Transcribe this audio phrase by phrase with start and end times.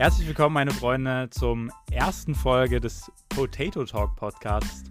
[0.00, 4.84] Herzlich willkommen, meine Freunde, zum ersten Folge des Potato Talk Podcasts.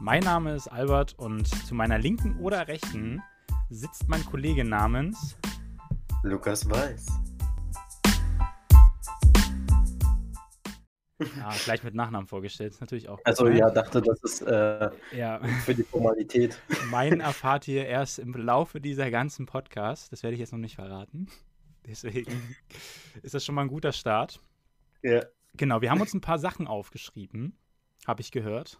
[0.00, 3.22] Mein Name ist Albert und zu meiner linken oder rechten
[3.70, 5.34] sitzt mein Kollege namens
[6.24, 7.06] Lukas Weiß.
[11.38, 13.18] Ja, gleich mit Nachnamen vorgestellt, ist natürlich auch.
[13.24, 13.56] Also ne?
[13.56, 15.40] ja, dachte, das ist äh, ja.
[15.64, 16.60] für die Formalität.
[16.90, 20.12] Meinen erfahrt ihr erst im Laufe dieser ganzen Podcast.
[20.12, 21.28] Das werde ich jetzt noch nicht verraten.
[21.88, 22.56] Deswegen
[23.22, 24.40] ist das schon mal ein guter Start.
[25.02, 25.24] Ja.
[25.54, 27.56] Genau, wir haben uns ein paar Sachen aufgeschrieben,
[28.06, 28.78] habe ich gehört.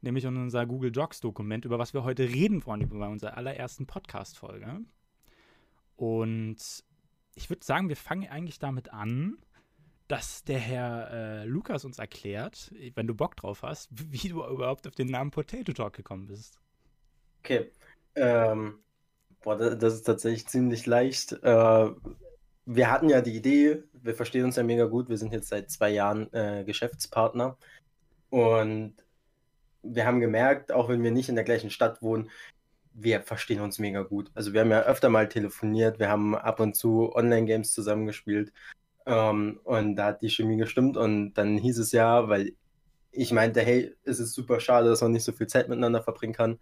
[0.00, 4.80] Nämlich in unser Google Docs-Dokument, über was wir heute reden wollen, über unserer allerersten Podcast-Folge.
[5.96, 6.84] Und
[7.36, 9.38] ich würde sagen, wir fangen eigentlich damit an,
[10.08, 14.86] dass der Herr äh, Lukas uns erklärt, wenn du Bock drauf hast, wie du überhaupt
[14.86, 16.60] auf den Namen Potato Talk gekommen bist.
[17.38, 17.70] Okay.
[18.14, 18.78] Ähm,
[19.42, 21.32] boah, das, das ist tatsächlich ziemlich leicht.
[21.32, 21.90] Äh,
[22.66, 25.70] wir hatten ja die Idee, wir verstehen uns ja mega gut, wir sind jetzt seit
[25.70, 27.56] zwei Jahren äh, Geschäftspartner
[28.30, 28.94] und
[29.82, 32.30] wir haben gemerkt, auch wenn wir nicht in der gleichen Stadt wohnen,
[32.94, 34.30] wir verstehen uns mega gut.
[34.34, 38.52] Also wir haben ja öfter mal telefoniert, wir haben ab und zu Online-Games zusammengespielt
[39.04, 42.52] ähm, und da hat die Chemie gestimmt und dann hieß es ja, weil
[43.10, 46.32] ich meinte, hey, es ist super schade, dass man nicht so viel Zeit miteinander verbringen
[46.34, 46.58] kann.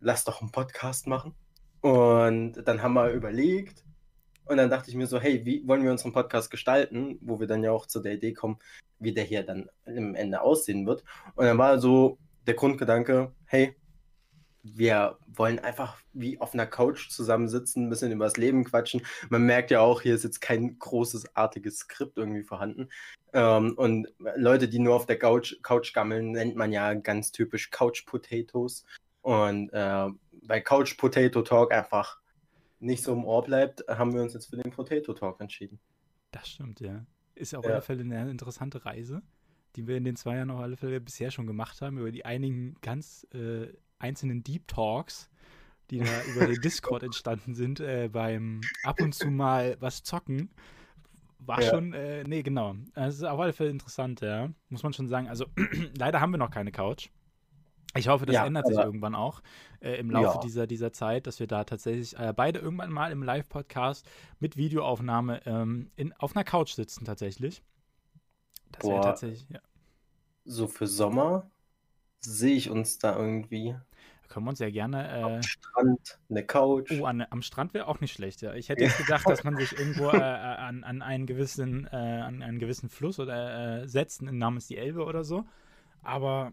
[0.00, 1.34] Lass doch einen Podcast machen.
[1.80, 3.84] Und dann haben wir überlegt
[4.46, 7.46] und dann dachte ich mir so, hey, wie wollen wir unseren Podcast gestalten, wo wir
[7.46, 8.58] dann ja auch zu der Idee kommen,
[8.98, 11.04] wie der hier dann im Ende aussehen wird.
[11.34, 13.76] Und dann war so der Grundgedanke, hey,
[14.62, 19.02] wir wollen einfach wie auf einer Couch zusammensitzen, ein bisschen über das Leben quatschen.
[19.28, 22.88] Man merkt ja auch, hier ist jetzt kein großes, artiges Skript irgendwie vorhanden.
[23.32, 27.70] Ähm, und Leute, die nur auf der Couch, Couch gammeln, nennt man ja ganz typisch
[27.70, 28.84] Couch Potatoes.
[29.22, 30.08] Und äh,
[30.42, 32.21] bei Couch Potato Talk einfach
[32.82, 35.78] nicht so im Ohr bleibt, haben wir uns jetzt für den Potato Talk entschieden.
[36.32, 37.04] Das stimmt, ja.
[37.34, 37.72] Ist auf Ja.
[37.72, 39.22] alle Fälle eine interessante Reise,
[39.76, 42.24] die wir in den zwei Jahren auf alle Fälle bisher schon gemacht haben, über die
[42.24, 45.30] einigen ganz äh, einzelnen Deep Talks,
[45.90, 46.04] die da
[46.34, 50.50] über den Discord entstanden sind, äh, beim ab und zu mal was zocken.
[51.38, 51.70] War Ja.
[51.70, 52.74] schon, äh, nee, genau.
[52.94, 54.50] Das ist auf alle Fälle interessant, ja.
[54.68, 55.28] Muss man schon sagen.
[55.28, 55.46] Also,
[55.98, 57.08] leider haben wir noch keine Couch.
[57.94, 59.42] Ich hoffe, das Ja, ändert sich irgendwann auch
[59.80, 60.38] äh, im Laufe Ja.
[60.38, 64.08] dieser, dieser Zeit, dass wir da tatsächlich äh, beide irgendwann mal im Live-Podcast
[64.40, 67.62] mit Videoaufnahme ähm, in, auf einer Couch sitzen tatsächlich.
[68.72, 69.60] Das wäre tatsächlich, ja.
[70.44, 71.50] So für Sommer
[72.20, 73.76] sehe ich uns da irgendwie
[74.28, 75.08] Können wir uns ja gerne.
[75.20, 76.90] am Äh, Strand, eine Couch.
[76.90, 78.54] oh, an, am Strand wäre auch nicht schlecht, ja.
[78.54, 81.96] Ich hätte jetzt gedacht, dass man sich irgendwo äh, äh, an, an einen gewissen, äh,
[81.96, 85.44] an einen gewissen Fluss oder setzt, namens die Elbe oder so.
[86.02, 86.52] Aber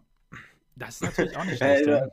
[0.80, 1.86] das ist natürlich auch nicht schlecht.
[1.86, 2.08] Äh, ja.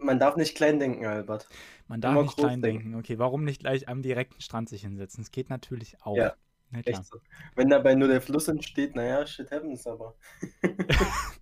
[0.00, 1.48] Man darf nicht klein denken, Albert.
[1.88, 2.84] Man darf immer nicht klein denken.
[2.84, 2.98] denken.
[2.98, 5.22] Okay, warum nicht gleich am direkten Strand sich hinsetzen?
[5.22, 6.16] Es geht natürlich auch.
[6.16, 6.34] Ja,
[6.70, 7.02] Na klar.
[7.02, 7.18] So.
[7.56, 10.14] Wenn dabei nur der Fluss entsteht, naja, shit happens aber.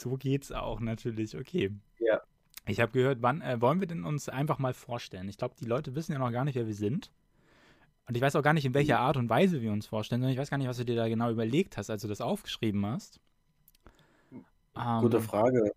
[0.00, 1.36] So geht's auch natürlich.
[1.36, 1.70] Okay.
[1.98, 2.22] Ja.
[2.66, 5.28] Ich habe gehört, wann äh, wollen wir denn uns einfach mal vorstellen?
[5.28, 7.10] Ich glaube, die Leute wissen ja noch gar nicht, wer wir sind.
[8.06, 10.32] Und ich weiß auch gar nicht, in welcher Art und Weise wir uns vorstellen, sondern
[10.32, 12.84] ich weiß gar nicht, was du dir da genau überlegt hast, als du das aufgeschrieben
[12.86, 13.20] hast.
[15.00, 15.72] Gute Ähm, Frage.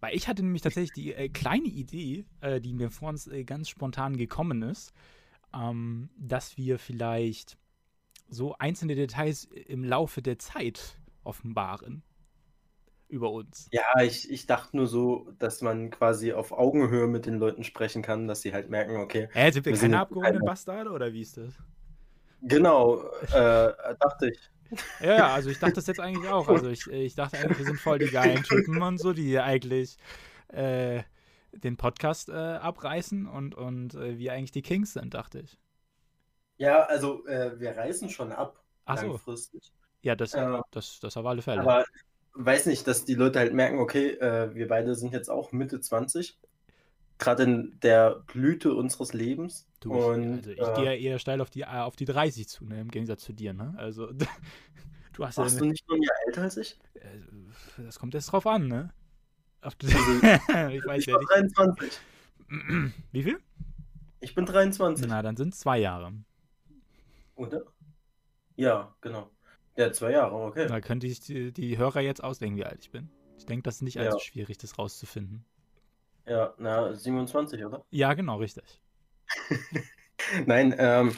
[0.00, 3.44] Weil ich hatte nämlich tatsächlich die äh, kleine Idee, äh, die mir vor uns äh,
[3.44, 4.92] ganz spontan gekommen ist,
[5.54, 7.56] ähm, dass wir vielleicht
[8.28, 12.02] so einzelne Details im Laufe der Zeit offenbaren
[13.08, 13.68] über uns.
[13.72, 18.02] Ja, ich, ich dachte nur so, dass man quasi auf Augenhöhe mit den Leuten sprechen
[18.02, 21.38] kann, dass sie halt merken, okay, Hä, sind wir, keine abgehobenen Bastarde oder wie ist
[21.38, 21.54] das?
[22.42, 24.38] genau, äh, dachte ich.
[25.00, 26.48] Ja, ja, also ich dachte das jetzt eigentlich auch.
[26.48, 29.96] Also ich, ich dachte eigentlich, wir sind voll die geilen Typen und so, die eigentlich
[30.48, 31.02] äh,
[31.52, 35.58] den Podcast äh, abreißen und, und äh, wir eigentlich die Kings sind, dachte ich.
[36.58, 39.06] Ja, also äh, wir reisen schon ab, Ach so.
[39.08, 39.72] langfristig.
[40.02, 41.60] Ja, das, Äh, das, das auf alle Fälle.
[41.60, 41.84] Aber
[42.34, 45.80] weiß nicht, dass die Leute halt merken, okay, äh, wir beide sind jetzt auch Mitte
[45.80, 46.38] 20,
[47.18, 49.66] gerade in der Blüte unseres Lebens.
[49.80, 52.48] Du, und, also ich äh, gehe ja eher steil auf die, äh, auf die 30
[52.48, 53.74] zu, ne, im Gegensatz zu dir, ne?
[53.76, 54.10] Also
[55.12, 56.78] du hast ja Warst du nicht nur ein Jahr älter als ich?
[56.94, 58.92] äh, das kommt jetzt drauf an, ne?
[59.60, 59.96] Auf Also,
[60.72, 61.30] ich weiß Ich ja nicht.
[61.30, 62.00] 23.
[63.12, 63.38] Wie viel?
[64.20, 65.06] Ich bin 23.
[65.08, 66.12] Na, dann sind es zwei Jahre.
[67.36, 67.62] Oder?
[68.56, 69.30] Ja, genau.
[69.76, 70.66] Ja, zwei Jahre, okay.
[70.66, 73.10] Da könnte ich die, die Hörer jetzt ausdenken, wie alt ich bin.
[73.36, 74.02] Ich denke, das ist nicht Ja.
[74.02, 75.44] allzu schwierig, das rauszufinden.
[76.28, 77.84] Ja, na, 27, oder?
[77.90, 78.82] Ja, genau, richtig.
[80.46, 81.16] Nein, ähm,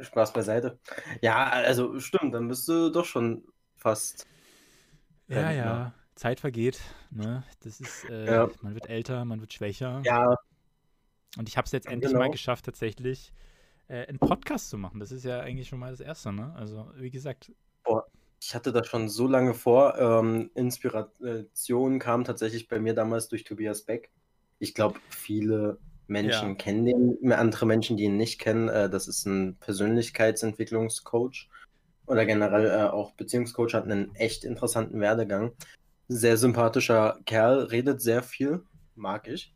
[0.00, 0.78] Spaß beiseite.
[1.22, 3.44] Ja, also stimmt, dann bist du doch schon
[3.76, 4.26] fast.
[5.28, 6.80] Ja, Ähm, ja, Zeit vergeht.
[7.10, 7.44] Ne?
[7.60, 8.48] Das ist, äh, Ja.
[8.62, 10.02] man wird älter, man wird schwächer.
[10.04, 10.36] Ja,
[11.36, 12.30] Und ich habe es jetzt endlich mal Genau.
[12.32, 13.32] geschafft, tatsächlich
[13.88, 15.00] äh, einen Podcast zu machen.
[15.00, 16.54] Das ist ja eigentlich schon mal das Erste, ne?
[16.56, 17.52] Also, wie gesagt.
[18.46, 19.98] Ich hatte das schon so lange vor.
[19.98, 24.10] Ähm, Inspiration kam tatsächlich bei mir damals durch Tobias Beck.
[24.58, 26.54] Ich glaube, viele Menschen ja.
[26.54, 28.68] kennen den, andere Menschen, die ihn nicht kennen.
[28.68, 31.48] Äh, das ist ein Persönlichkeitsentwicklungscoach
[32.06, 35.52] oder generell äh, auch Beziehungscoach, hat einen echt interessanten Werdegang.
[36.08, 38.62] Sehr sympathischer Kerl, redet sehr viel,
[38.94, 39.54] mag ich.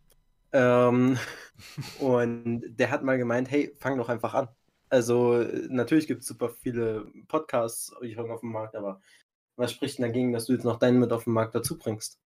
[0.54, 1.18] Ähm,
[2.00, 4.48] und der hat mal gemeint, hey, fang doch einfach an.
[4.90, 9.00] Also natürlich gibt es super viele Podcasts auf dem Markt, aber
[9.56, 12.18] was spricht denn dagegen, dass du jetzt noch deinen mit auf den Markt dazu bringst?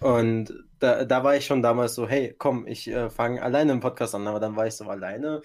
[0.00, 3.80] Und da, da war ich schon damals so, hey, komm, ich äh, fange alleine einen
[3.80, 5.42] Podcast an, aber dann war ich so alleine.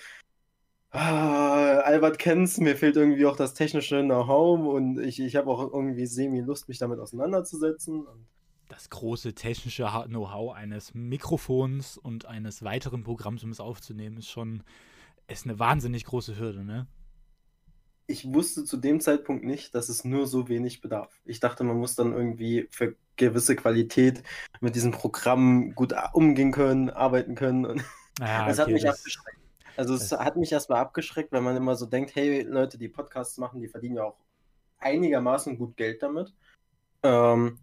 [0.91, 5.73] Ah, Albert kennt's, mir fehlt irgendwie auch das technische Know-how und ich, ich habe auch
[5.73, 8.05] irgendwie semi-Lust, mich damit auseinanderzusetzen.
[8.69, 14.63] das große technische Know-how eines Mikrofons und eines weiteren Programms, um es aufzunehmen, ist schon
[15.27, 16.87] ist eine wahnsinnig große Hürde, ne?
[18.07, 21.11] Ich wusste zu dem Zeitpunkt nicht, dass es nur so wenig bedarf.
[21.25, 24.21] Ich dachte, man muss dann irgendwie für gewisse Qualität
[24.61, 27.65] mit diesem Programm gut umgehen können, arbeiten können.
[27.65, 27.83] Und
[28.19, 29.39] ah, das okay, hat mich das, abgeschreckt.
[29.77, 33.37] Also es hat mich erstmal abgeschreckt, wenn man immer so denkt, hey, Leute, die Podcasts
[33.37, 34.17] machen, die verdienen ja auch
[34.79, 36.33] einigermaßen gut Geld damit.
[37.03, 37.59] Ähm,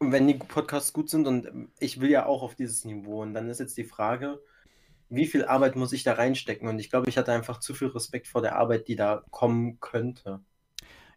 [0.00, 3.22] wenn die Podcasts gut sind und ich will ja auch auf dieses Niveau.
[3.22, 4.40] Und dann ist jetzt die Frage,
[5.10, 6.68] wie viel Arbeit muss ich da reinstecken?
[6.68, 9.80] Und ich glaube, ich hatte einfach zu viel Respekt vor der Arbeit, die da kommen
[9.80, 10.40] könnte.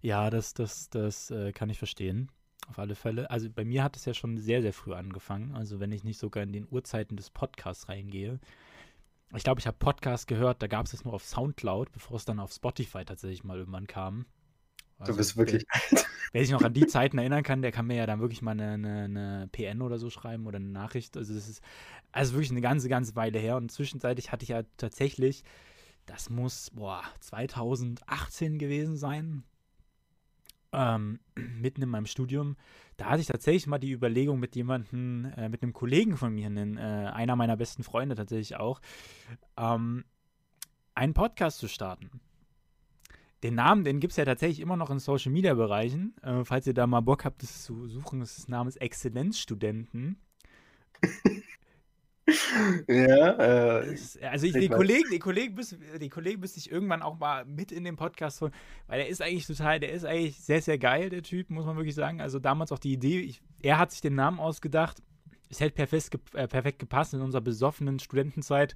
[0.01, 2.30] Ja, das, das, das äh, kann ich verstehen.
[2.68, 3.30] Auf alle Fälle.
[3.30, 5.56] Also bei mir hat es ja schon sehr, sehr früh angefangen.
[5.56, 8.40] Also wenn ich nicht sogar in den Uhrzeiten des Podcasts reingehe.
[9.36, 12.25] Ich glaube, ich habe Podcast gehört, da gab es es nur auf Soundcloud, bevor es
[12.25, 14.25] dann auf Spotify tatsächlich mal irgendwann kam.
[15.04, 16.06] Also, du bist wirklich alt.
[16.34, 18.52] Wer sich noch an die Zeiten erinnern kann, der kann mir ja dann wirklich mal
[18.52, 21.16] eine, eine, eine PN oder so schreiben oder eine Nachricht.
[21.16, 21.62] Also das ist
[22.12, 23.56] also wirklich eine ganze, ganze Weile her.
[23.56, 25.44] Und zwischenzeitlich hatte ich ja tatsächlich,
[26.08, 29.44] das muss, boah, 2018 gewesen sein,
[30.72, 32.58] ähm, mitten in meinem Studium,
[32.98, 36.48] da hatte ich tatsächlich mal die Überlegung mit jemandem, äh, mit einem Kollegen von mir,
[36.48, 36.82] einen, äh,
[37.14, 38.82] einer meiner besten Freunde tatsächlich auch,
[39.58, 40.04] ähm,
[40.96, 42.10] einen Podcast zu starten.
[43.44, 46.16] Den Namen, den gibt es ja tatsächlich immer noch in Social Media Bereichen.
[46.24, 50.18] Äh, falls ihr da mal Bock habt, das zu suchen, das ist Namens Exzellenzstudenten.
[52.88, 57.19] ja, äh, also ich, die, Kollegen, die, Kollegen müssen, die Kollegen müssen sich irgendwann auch
[57.19, 58.54] mal mit in den Podcast holen,
[58.88, 61.75] weil er ist eigentlich total, der ist eigentlich sehr, sehr geil, der Typ, muss man
[61.75, 62.22] wirklich sagen.
[62.22, 65.04] Also damals auch die Idee, ich, er hat sich den Namen ausgedacht.
[65.50, 68.75] Es hätte perfekt, äh, perfekt gepasst in unserer besoffenen Studentenzeit.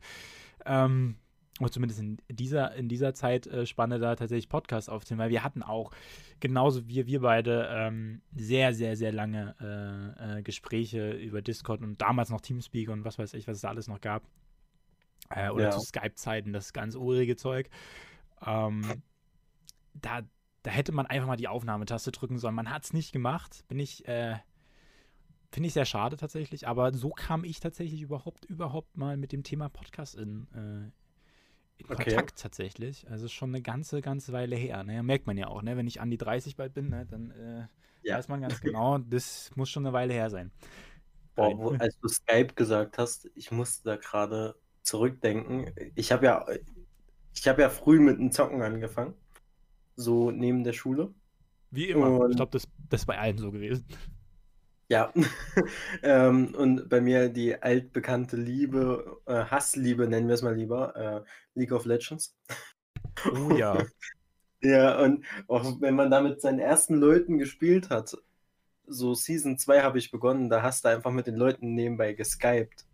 [0.66, 1.16] Ähm,
[1.60, 5.64] oder zumindest in dieser, in dieser Zeitspanne äh, da tatsächlich Podcasts aufzunehmen, weil wir hatten
[5.64, 5.92] auch,
[6.40, 12.02] genauso wie wir beide, ähm, sehr, sehr, sehr lange äh, äh, Gespräche über Discord und
[12.02, 14.24] damals noch Teamspeak und was weiß ich, was es da alles noch gab.
[15.30, 15.72] Äh, oder ja.
[15.72, 17.70] zu Skype-Zeiten, das ganz urige Zeug.
[18.46, 19.02] Ähm,
[19.94, 20.22] da,
[20.62, 22.56] da hätte man einfach mal die Aufnahmetaste drücken sollen.
[22.56, 23.64] Man hat es nicht gemacht.
[23.68, 24.38] Bin ich, äh,
[25.52, 26.68] finde ich sehr schade tatsächlich.
[26.68, 30.48] Aber so kam ich tatsächlich überhaupt, überhaupt mal mit dem Thema Podcast in,
[31.78, 32.04] in okay.
[32.04, 33.10] Kontakt tatsächlich.
[33.10, 34.84] Also schon eine ganze, ganze Weile her.
[34.84, 35.04] Ne?
[35.04, 35.78] Merkt man ja auch, ne?
[35.78, 37.06] wenn ich an die 30 bald bin, ne?
[37.06, 37.68] dann äh,
[38.08, 38.18] ja.
[38.18, 40.52] weiß man ganz genau, das muss schon eine Weile her sein.
[41.36, 45.72] Boah, wo, als du Skype gesagt hast, ich musste da gerade zurückdenken.
[45.94, 46.46] Ich habe ja,
[47.34, 49.14] ich habe ja früh mit dem Zocken angefangen.
[49.96, 51.14] So neben der Schule.
[51.70, 52.10] Wie immer.
[52.20, 53.86] Und ich glaube, das, das ist bei allen so gewesen.
[54.90, 55.14] Ja,
[56.04, 61.60] ähm, und bei mir die altbekannte Liebe, äh, Hassliebe nennen wir es mal lieber, äh,
[61.60, 62.38] League of Legends.
[63.34, 63.84] Oh ja.
[64.62, 68.18] ja, und auch wenn man da mit seinen ersten Leuten gespielt hat,
[68.86, 72.86] so Season 2 habe ich begonnen, da hast du einfach mit den Leuten nebenbei geskypt,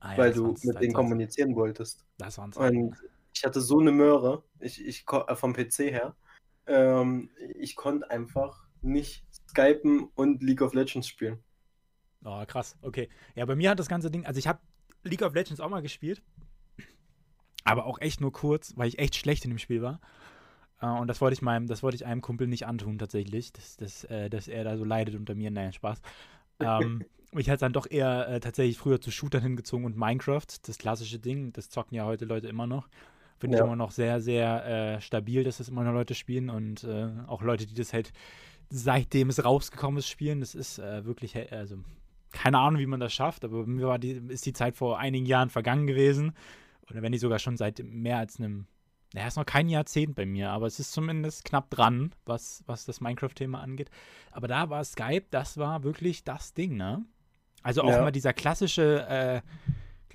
[0.00, 2.06] ah, ja, weil du mit denen kommunizieren wolltest.
[2.16, 2.56] Das war's.
[2.56, 2.96] Und
[3.34, 6.16] ich hatte so eine Möhre, ich, ich äh, vom PC her,
[6.66, 11.38] ähm, ich konnte einfach nicht Skypen und League of Legends spielen.
[12.24, 12.76] Oh, krass.
[12.82, 13.08] Okay.
[13.34, 14.58] Ja, bei mir hat das ganze Ding, also ich habe
[15.04, 16.22] League of Legends auch mal gespielt,
[17.64, 20.00] aber auch echt nur kurz, weil ich echt schlecht in dem Spiel war.
[20.82, 23.76] Uh, und das wollte ich meinem, das wollte ich einem Kumpel nicht antun tatsächlich, dass,
[23.76, 25.50] dass, äh, dass er da so leidet unter mir.
[25.50, 26.02] Nein, Spaß.
[26.60, 30.78] Ähm, ich hatte dann doch eher äh, tatsächlich früher zu Shootern hingezogen und Minecraft, das
[30.78, 31.52] klassische Ding.
[31.52, 32.88] Das zocken ja heute Leute immer noch.
[33.38, 33.62] Finde ja.
[33.62, 37.08] ich immer noch sehr, sehr äh, stabil, dass das immer noch Leute spielen und äh,
[37.26, 38.12] auch Leute, die das halt
[38.70, 40.40] seitdem es rausgekommen ist, spielen.
[40.40, 41.78] Das ist äh, wirklich, also
[42.32, 45.26] keine Ahnung, wie man das schafft, aber mir war die, ist die Zeit vor einigen
[45.26, 46.34] Jahren vergangen gewesen.
[46.90, 48.66] Oder wenn nicht sogar schon seit mehr als einem,
[49.14, 52.84] naja, ist noch kein Jahrzehnt bei mir, aber es ist zumindest knapp dran, was, was
[52.84, 53.90] das Minecraft-Thema angeht.
[54.32, 57.04] Aber da war Skype, das war wirklich das Ding, ne?
[57.62, 58.02] Also auch ja.
[58.02, 59.40] mal dieser klassische, äh,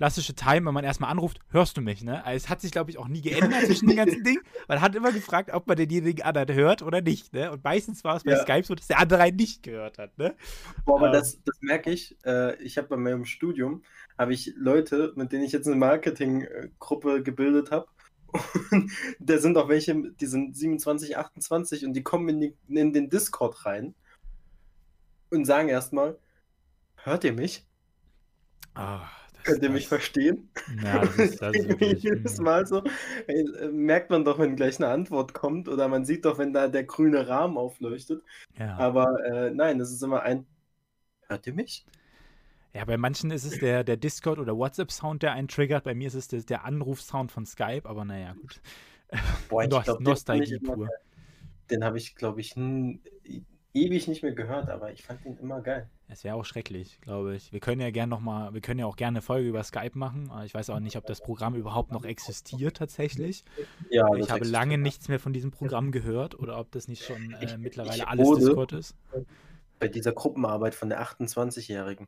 [0.00, 2.24] klassische Time, wenn man erstmal anruft, hörst du mich, ne?
[2.24, 4.40] Also es hat sich, glaube ich, auch nie geändert zwischen den ganzen Dingen.
[4.66, 7.52] Man hat immer gefragt, ob man denjenigen anderen hört oder nicht, ne?
[7.52, 8.40] Und meistens war es bei ja.
[8.40, 10.34] Skype so, dass der andere einen nicht gehört hat, ne?
[10.86, 12.16] Boah, aber ähm, das, das merke ich.
[12.24, 13.82] Äh, ich habe bei meinem Studium,
[14.16, 17.86] habe ich Leute, mit denen ich jetzt eine Marketinggruppe gebildet habe.
[18.70, 22.94] Und da sind auch welche, die sind 27, 28 und die kommen in, die, in
[22.94, 23.94] den Discord rein
[25.28, 26.18] und sagen erstmal,
[26.96, 27.66] hört ihr mich?
[28.74, 29.06] Ah,
[29.50, 30.48] Könnt ihr mich verstehen?
[30.82, 32.82] Ja, das ist, das ist Jedes Mal so,
[33.26, 36.68] ey, merkt man doch, wenn gleich eine Antwort kommt oder man sieht doch, wenn da
[36.68, 38.22] der grüne Rahmen aufleuchtet.
[38.58, 38.76] Ja.
[38.76, 40.46] Aber äh, nein, das ist immer ein,
[41.28, 41.84] hört ihr mich?
[42.72, 45.84] Ja, bei manchen ist es der, der Discord- oder WhatsApp-Sound, der einen triggert.
[45.84, 48.60] Bei mir ist es der, der Anruf-Sound von Skype, aber naja, gut.
[49.48, 50.88] Boah, ich glaub, Nostalgie pur.
[51.68, 52.54] Den habe ich, glaube ich,
[53.74, 55.88] ewig nicht mehr gehört, aber ich fand ihn immer geil.
[56.08, 57.52] Es wäre auch schrecklich, glaube ich.
[57.52, 59.96] Wir können ja gerne noch mal, wir können ja auch gerne eine Folge über Skype
[59.96, 60.30] machen.
[60.44, 63.44] Ich weiß auch nicht, ob das Programm überhaupt noch existiert tatsächlich.
[63.90, 67.32] Ja, ich habe lange nichts mehr von diesem Programm gehört oder ob das nicht schon
[67.34, 68.96] äh, mittlerweile ich alles Discord ist.
[69.78, 72.06] Bei dieser Gruppenarbeit von der 28-Jährigen.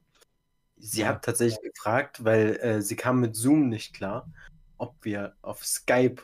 [0.76, 1.08] Sie ja.
[1.08, 4.28] hat tatsächlich gefragt, weil äh, sie kam mit Zoom nicht klar,
[4.78, 6.16] ob wir auf Skype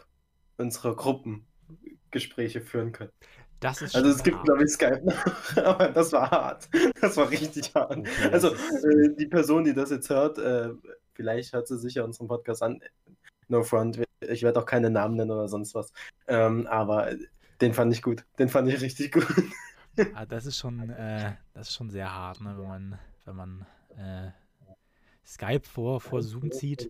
[0.56, 3.12] unsere Gruppengespräche führen können.
[3.60, 6.68] Das ist also es gibt, glaube ich, Skype noch, aber das war hart.
[7.00, 7.98] Das war richtig hart.
[7.98, 10.70] Okay, also äh, die Person, die das jetzt hört, äh,
[11.14, 12.80] vielleicht hört sie sicher unseren Podcast an.
[13.48, 14.00] No front.
[14.20, 15.92] Ich werde auch keine Namen nennen oder sonst was.
[16.28, 17.10] Ähm, aber
[17.60, 18.24] den fand ich gut.
[18.38, 19.26] Den fand ich richtig gut.
[20.14, 23.66] Ah, das ist schon, äh, das ist schon sehr hart, ne, wenn man, wenn man
[23.96, 24.30] äh,
[25.26, 26.88] Skype vor, vor Zoom zieht.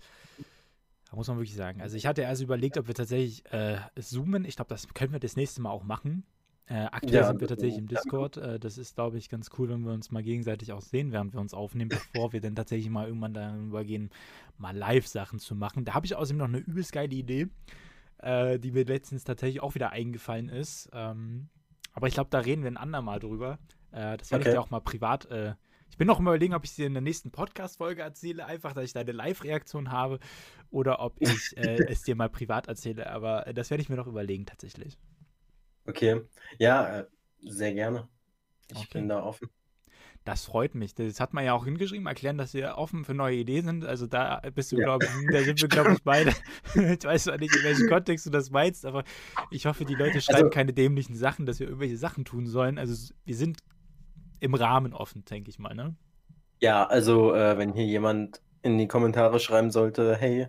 [1.10, 1.80] Da muss man wirklich sagen.
[1.80, 4.44] Also ich hatte erst überlegt, ob wir tatsächlich äh, zoomen.
[4.44, 6.24] Ich glaube, das können wir das nächste Mal auch machen.
[6.70, 8.36] Äh, aktuell ja, sind wir tatsächlich im Discord.
[8.36, 11.32] Äh, das ist, glaube ich, ganz cool, wenn wir uns mal gegenseitig auch sehen, während
[11.32, 14.10] wir uns aufnehmen, bevor wir dann tatsächlich mal irgendwann darüber gehen,
[14.58, 15.86] mal Live-Sachen zu machen.
[15.86, 17.48] Da habe ich außerdem noch eine übelst geile Idee,
[18.18, 20.90] äh, die mir letztens tatsächlich auch wieder eingefallen ist.
[20.92, 21.48] Ähm,
[21.94, 23.58] aber ich glaube, da reden wir ein andermal drüber.
[23.90, 24.50] Äh, das werde okay.
[24.50, 25.24] ich dir auch mal privat.
[25.30, 25.54] Äh,
[25.90, 28.84] ich bin noch immer überlegen, ob ich sie in der nächsten Podcast-Folge erzähle, einfach, dass
[28.84, 30.18] ich da eine Live-Reaktion habe,
[30.70, 33.10] oder ob ich äh, es dir mal privat erzähle.
[33.10, 34.98] Aber das werde ich mir noch überlegen, tatsächlich.
[35.88, 36.20] Okay,
[36.58, 37.06] ja, äh,
[37.40, 38.08] sehr gerne.
[38.70, 38.88] Ich okay.
[38.92, 39.48] bin da offen.
[40.24, 40.94] Das freut mich.
[40.94, 43.84] Das hat man ja auch hingeschrieben, erklären, dass wir offen für neue Ideen sind.
[43.86, 44.84] Also da bist du, ja.
[44.84, 46.34] glaube ich, da sind wir, glaube ich, beide.
[46.74, 49.04] ich weiß zwar nicht, in welchem Kontext du das meinst, aber
[49.50, 52.76] ich hoffe, die Leute schreiben also, keine dämlichen Sachen, dass wir irgendwelche Sachen tun sollen.
[52.78, 53.60] Also wir sind
[54.40, 55.96] im Rahmen offen, denke ich mal, ne?
[56.60, 60.48] Ja, also äh, wenn hier jemand in die Kommentare schreiben sollte, hey,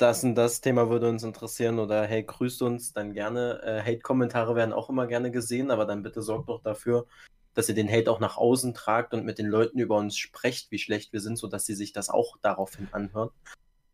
[0.00, 3.60] das und das Thema würde uns interessieren oder hey, grüßt uns, dann gerne.
[3.62, 7.06] Äh, Hate-Kommentare werden auch immer gerne gesehen, aber dann bitte sorgt doch dafür,
[7.54, 10.70] dass ihr den Hate auch nach außen tragt und mit den Leuten über uns sprecht,
[10.70, 13.30] wie schlecht wir sind, sodass sie sich das auch daraufhin anhören.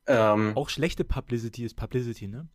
[0.07, 2.49] Ähm, auch schlechte Publicity ist Publicity, ne?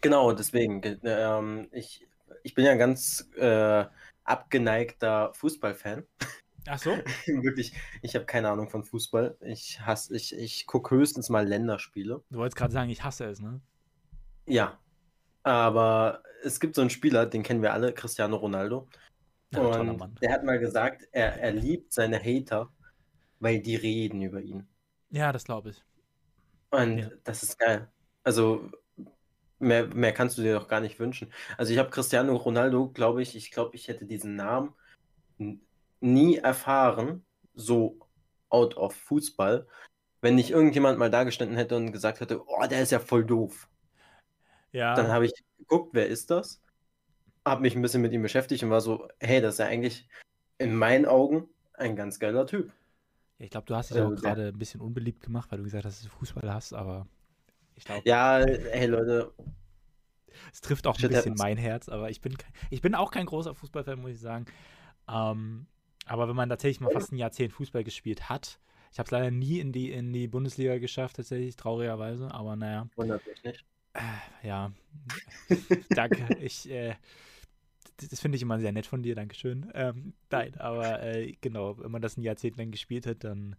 [0.00, 0.80] Genau, deswegen.
[1.04, 2.06] Ähm, ich,
[2.42, 3.84] ich bin ja ein ganz äh,
[4.24, 6.04] abgeneigter Fußballfan.
[6.68, 6.90] Ach so?
[7.26, 9.36] Wirklich, ich habe keine Ahnung von Fußball.
[9.40, 12.22] Ich hasse, ich, ich gucke höchstens mal Länderspiele.
[12.30, 13.60] Du wolltest gerade sagen, ich hasse es, ne?
[14.46, 14.78] Ja.
[15.42, 18.88] Aber es gibt so einen Spieler, den kennen wir alle, Cristiano Ronaldo.
[19.52, 22.72] Ja, und der hat mal gesagt, er, er liebt seine Hater,
[23.38, 24.66] weil die reden über ihn.
[25.10, 25.84] Ja, das glaube ich.
[26.70, 27.10] Und ja.
[27.22, 27.88] das ist geil.
[28.24, 28.68] Also,
[29.60, 31.32] mehr, mehr kannst du dir doch gar nicht wünschen.
[31.56, 34.74] Also, ich habe Cristiano Ronaldo, glaube ich, ich glaube, ich hätte diesen Namen
[36.00, 37.24] nie erfahren,
[37.54, 37.98] so
[38.48, 39.66] out of Fußball,
[40.20, 43.68] wenn nicht irgendjemand mal dagestanden hätte und gesagt hätte, oh, der ist ja voll doof.
[44.72, 44.94] Ja.
[44.94, 46.60] Dann habe ich geguckt, wer ist das?
[47.44, 50.08] Habe mich ein bisschen mit ihm beschäftigt und war so, hey, das ist ja eigentlich
[50.58, 52.72] in meinen Augen ein ganz geiler Typ.
[53.38, 55.64] Ja, ich glaube, du hast dich also, auch gerade ein bisschen unbeliebt gemacht, weil du
[55.64, 57.06] gesagt hast, dass du Fußball hast, aber
[57.74, 58.02] ich glaube.
[58.04, 59.32] Ja, hey Leute.
[60.52, 62.36] Es trifft auch ein bisschen mein Herz, aber ich bin,
[62.70, 64.46] ich bin auch kein großer Fußballfan, muss ich sagen.
[65.08, 65.66] Ähm,
[66.06, 68.58] aber wenn man tatsächlich mal fast ein Jahrzehnt Fußball gespielt hat,
[68.92, 72.88] ich habe es leider nie in die, in die Bundesliga geschafft, tatsächlich, traurigerweise, aber naja.
[72.96, 73.64] Wundert mich nicht.
[73.92, 74.72] Äh, ja,
[75.90, 76.38] danke.
[76.40, 76.94] Ich, äh,
[78.10, 79.70] das finde ich immer sehr nett von dir, Dankeschön.
[79.74, 83.56] Ähm, nein, aber äh, genau, wenn man das ein Jahrzehnt lang gespielt hat, dann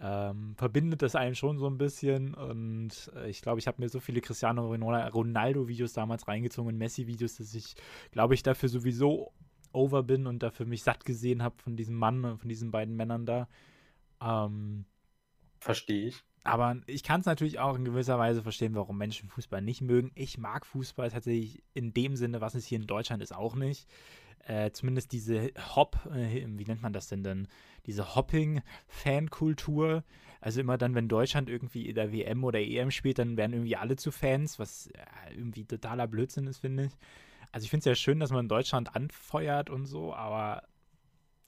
[0.00, 2.34] ähm, verbindet das einen schon so ein bisschen.
[2.34, 7.36] Und äh, ich glaube, ich habe mir so viele Cristiano Ronaldo-Videos damals reingezogen und Messi-Videos,
[7.36, 7.74] dass ich,
[8.12, 9.32] glaube ich, dafür sowieso
[9.76, 12.96] over bin und dafür mich satt gesehen habe von diesem Mann und von diesen beiden
[12.96, 13.48] Männern da.
[14.20, 14.86] Ähm,
[15.60, 16.24] Verstehe ich.
[16.44, 20.12] Aber ich kann es natürlich auch in gewisser Weise verstehen, warum Menschen Fußball nicht mögen.
[20.14, 23.88] Ich mag Fußball tatsächlich in dem Sinne, was es hier in Deutschland ist, auch nicht.
[24.46, 27.48] äh, zumindest diese Hop, äh, wie nennt man das denn dann?
[27.86, 30.04] Diese Hopping-Fankultur.
[30.40, 33.76] Also immer dann, wenn Deutschland irgendwie in der WM oder EM spielt, dann werden irgendwie
[33.76, 36.92] alle zu Fans, was äh, irgendwie totaler Blödsinn ist, finde ich.
[37.56, 40.62] Also ich finde es ja schön, dass man Deutschland anfeuert und so, aber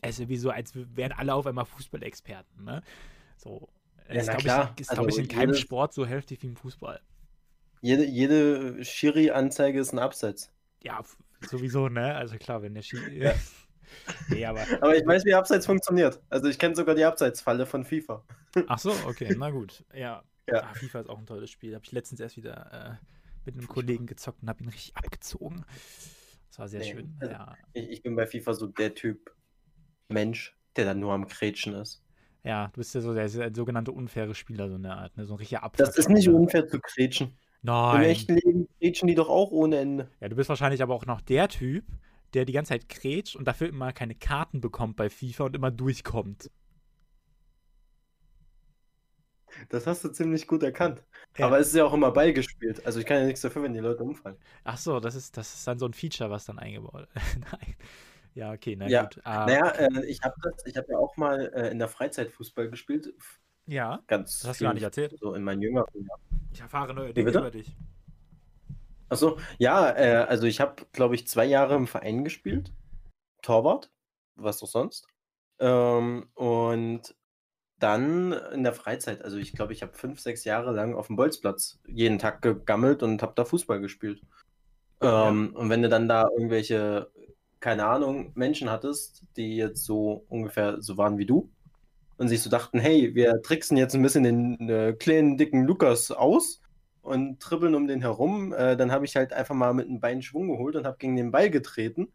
[0.01, 2.83] es ist irgendwie so, als wären alle auf einmal Fußballexperten, ne?
[3.37, 3.69] So.
[4.09, 6.47] Ja, ist, glaube ich, ist, Also glaub ich, in keinem jedes- Sport so heftig wie
[6.47, 6.99] im Fußball.
[7.83, 10.51] Jede, jede Schiri-Anzeige ist ein Abseits.
[10.83, 11.05] Ja,
[11.43, 12.15] sowieso, ne?
[12.15, 12.97] Also klar, wenn der Ski.
[13.13, 13.35] Ja.
[14.31, 14.61] nee, aber.
[14.81, 16.23] Aber ich weiß, wie Abseits funktioniert.
[16.31, 18.25] Also ich kenne sogar die Abseitsfalle von FIFA.
[18.67, 19.85] Ach so, okay, na gut.
[19.95, 20.23] Ja.
[20.51, 20.63] Ja.
[20.63, 21.75] Ah, FIFA ist auch ein tolles Spiel.
[21.75, 23.07] Habe ich letztens erst wieder äh,
[23.55, 25.65] mit einem Kollegen gezockt und habe ihn richtig abgezogen.
[26.49, 27.17] Das war sehr Nee, schön.
[27.21, 27.57] also- Ja.
[27.73, 29.35] Ich, ich bin bei FIFA so der Typ
[30.09, 32.03] Mensch, der dann nur am Kretschen ist.
[32.45, 35.27] ja, du bist ja so der, der sogenannte unfaire Spieler, so eine Art, ne?
[35.27, 37.29] So ein richtiger Das ist nicht unfair zu kretschen.
[37.29, 38.03] Im Nein.
[38.05, 40.11] echten Leben kretschen die doch auch ohne Ende.
[40.21, 41.85] Ja, du bist wahrscheinlich aber auch noch der Typ,
[42.35, 45.71] der die ganze Zeit krätscht und dafür immer keine Karten bekommt bei FIFA und immer
[45.71, 46.51] durchkommt.
[49.69, 51.03] Das hast du ziemlich gut erkannt.
[51.37, 51.47] Ja.
[51.47, 52.85] Aber es ist ja auch immer beigespielt.
[52.87, 54.37] Also ich kann ja nichts dafür, wenn die Leute umfallen.
[54.65, 57.77] Ach so, das ist, das ist dann so ein Feature, was dann eingebaut Nein.
[58.35, 59.21] Ja, okay, na Ja, gut.
[59.25, 59.89] Ah, Naja, okay.
[60.01, 63.13] äh, ich habe hab ja auch mal äh, in der Freizeit Fußball gespielt.
[63.67, 65.17] Ja, Ganz das hast du gar nicht erzählt.
[65.21, 66.49] So in meinen jüngeren Jahren.
[66.53, 67.77] Ich erfahre neue Dinge über dich.
[69.11, 72.73] Achso, ja, äh, also ich habe, glaube ich, zwei Jahre im Verein gespielt.
[73.43, 73.91] Torwart,
[74.37, 75.07] was auch sonst.
[75.61, 77.15] Ähm, und
[77.79, 81.17] dann in der Freizeit, also ich glaube, ich habe fünf, sechs Jahre lang auf dem
[81.17, 84.23] Bolzplatz jeden Tag gegammelt und habe da Fußball gespielt.
[85.01, 87.11] Ähm, Und wenn du dann da irgendwelche,
[87.61, 91.51] keine Ahnung, Menschen hattest, die jetzt so ungefähr so waren wie du
[92.19, 96.11] und sich so dachten, hey, wir tricksen jetzt ein bisschen den äh, kleinen, dicken Lukas
[96.11, 96.61] aus
[97.03, 100.23] und tribbeln um den herum, äh, dann habe ich halt einfach mal mit einem Bein
[100.23, 102.13] Schwung geholt und habe gegen den Ball getreten.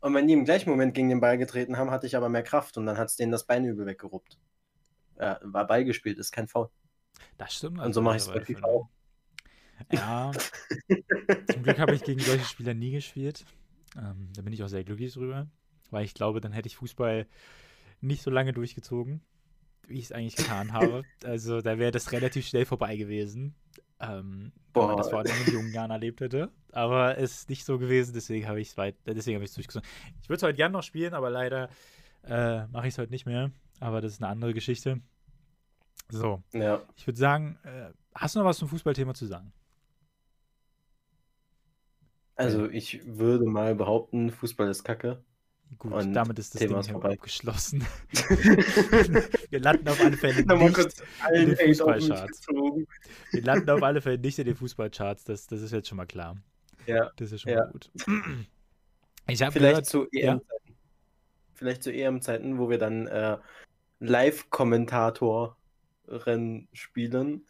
[0.00, 2.42] Und wenn die im gleichen Moment gegen den Ball getreten haben, hatte ich aber mehr
[2.42, 4.38] Kraft und dann hat es denen das Bein übel weggeruppt.
[5.22, 6.68] Ja, war Ball gespielt, ist kein Foul.
[7.38, 7.78] Das stimmt.
[7.78, 8.90] Und so mache ich es bei mittlerweile FIFA auch.
[9.92, 10.32] Ja,
[11.52, 13.44] zum Glück habe ich gegen solche Spieler nie gespielt.
[13.96, 15.46] Ähm, da bin ich auch sehr glücklich drüber,
[15.90, 17.26] weil ich glaube, dann hätte ich Fußball
[18.00, 19.22] nicht so lange durchgezogen,
[19.86, 21.04] wie ich es eigentlich getan habe.
[21.24, 23.54] Also da wäre das relativ schnell vorbei gewesen.
[24.00, 26.50] Ähm, wenn man das vor allem in jungen Jahren erlebt hätte.
[26.72, 29.54] Aber es ist nicht so gewesen, deswegen habe ich es weit, deswegen habe ich es
[29.54, 29.88] durchgezogen.
[30.20, 31.68] Ich würde es heute gerne noch spielen, aber leider
[32.24, 33.52] äh, mache ich es heute nicht mehr.
[33.78, 35.00] Aber das ist eine andere Geschichte.
[36.10, 36.82] So, Ja.
[36.96, 39.52] ich würde sagen, äh, hast du noch was zum Fußballthema zu sagen?
[42.36, 45.22] Also ich würde mal behaupten, Fußball ist Kacke.
[45.78, 47.14] Gut, Und damit ist das Thema Ding vorbei.
[47.14, 47.84] abgeschlossen.
[49.50, 50.50] Wir landen auf alle Fälle nicht,
[51.34, 52.46] in den Fußballcharts.
[53.32, 56.06] wir landen auf alle Fälle nicht in den Fußballcharts, das, das ist jetzt schon mal
[56.06, 56.36] klar.
[56.86, 57.60] Ja, Das ist schon Ja.
[57.64, 57.90] mal gut.
[59.28, 60.32] Ich habe vielleicht gehört, zu ja.
[60.34, 60.76] EM-Zeiten.
[61.54, 63.38] Vielleicht zu EM-Zeiten, wo wir dann äh,
[64.00, 65.54] Live-Kommentatoren
[66.72, 67.46] spielen.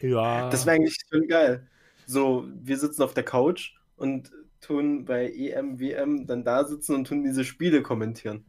[0.00, 1.66] ja, Das wäre eigentlich schon geil.
[2.06, 7.06] So, wir sitzen auf der Couch und tun bei EM, WM dann da sitzen und
[7.06, 8.44] tun diese Spiele kommentieren.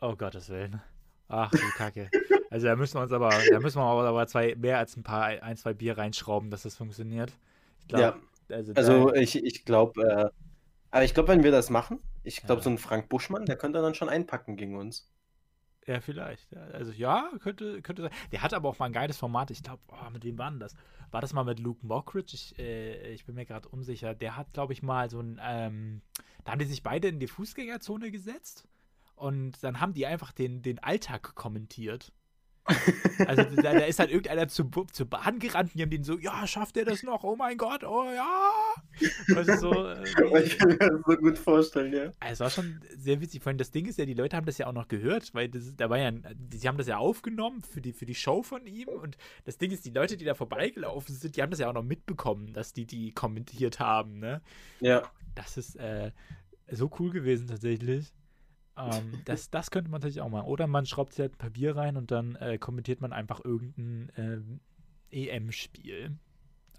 [0.00, 0.80] oh Gottes Willen.
[1.28, 2.10] Ach du Kacke.
[2.50, 5.26] Also da müssen wir uns aber, da müssen wir aber zwei, mehr als ein paar,
[5.26, 7.32] ein, zwei Bier reinschrauben, dass das funktioniert.
[7.80, 10.30] Ich glaube, Ja, also, also ich, ich glaube, äh,
[10.90, 12.64] aber ich glaube, wenn wir das machen, ich glaube, Ja.
[12.64, 15.08] so ein Frank Buschmann, der könnte dann schon einpacken gegen uns.
[15.90, 16.56] Ja, vielleicht.
[16.72, 18.12] Also ja, könnte, könnte sein.
[18.30, 19.50] Der hat aber auch mal ein geiles Format.
[19.50, 20.76] Ich glaube, oh, mit wem war denn das?
[21.10, 22.30] War das mal mit Luke Mockridge?
[22.34, 24.14] Ich, äh, ich bin mir gerade unsicher.
[24.14, 26.00] Der hat, glaube ich, mal so ein, ähm,
[26.44, 28.68] da haben die sich beide in die Fußgängerzone gesetzt
[29.16, 32.12] und dann haben die einfach den, den Alltag kommentiert.
[33.26, 36.18] Also da, da ist halt irgendeiner zu, zur Bahn gerannt und die haben den so,
[36.18, 37.22] ja, schafft er das noch?
[37.22, 39.36] Oh mein Gott, oh ja.
[39.36, 40.02] Also so, äh,
[40.44, 42.12] ich kann mir das so gut vorstellen, ja.
[42.20, 43.42] also es war schon sehr witzig.
[43.42, 45.48] Vor allem das Ding ist ja, die Leute haben das ja auch noch gehört, weil
[45.48, 46.12] das, da war ja,
[46.50, 49.70] sie haben das ja aufgenommen für die, für die Show von ihm und das Ding
[49.70, 52.72] ist, die Leute, die da vorbeigelaufen sind, die haben das ja auch noch mitbekommen, dass
[52.72, 54.40] die die kommentiert haben, ne?
[54.80, 55.02] Ja,
[55.34, 56.10] Das ist äh,
[56.70, 58.12] so cool gewesen tatsächlich.
[58.80, 60.46] Ähm, das, das könnte man natürlich auch machen.
[60.46, 63.44] Oder man schraubt sich halt ein paar Bier rein und dann äh, kommentiert man einfach
[63.44, 64.60] irgendein ähm,
[65.10, 66.16] EM-Spiel.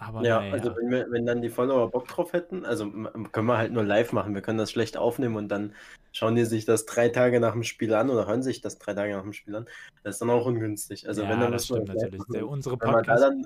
[0.01, 0.53] Aber ja, naja.
[0.53, 3.83] also wenn, wir, wenn dann die Follower Bock drauf hätten, also können wir halt nur
[3.83, 5.75] live machen, wir können das schlecht aufnehmen und dann
[6.11, 8.95] schauen die sich das drei Tage nach dem Spiel an oder hören sich das drei
[8.95, 9.65] Tage nach dem Spiel an.
[10.01, 11.07] Das ist dann auch ungünstig.
[11.07, 12.19] Also ja, wenn dann das stimmt natürlich.
[12.33, 13.23] Der, unsere Podcast.
[13.23, 13.45] dann,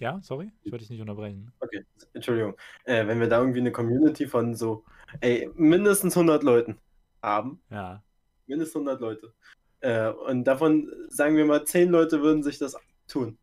[0.00, 1.52] Ja, sorry, ich wollte dich nicht unterbrechen.
[1.60, 1.84] okay,
[2.14, 4.82] Entschuldigung, äh, wenn wir da irgendwie eine Community von so,
[5.20, 6.78] ey, mindestens 100 Leuten
[7.26, 8.02] haben, Ja.
[8.46, 9.34] mindestens 100 Leute,
[9.80, 13.36] äh, und davon, sagen wir mal, 10 Leute würden sich das tun,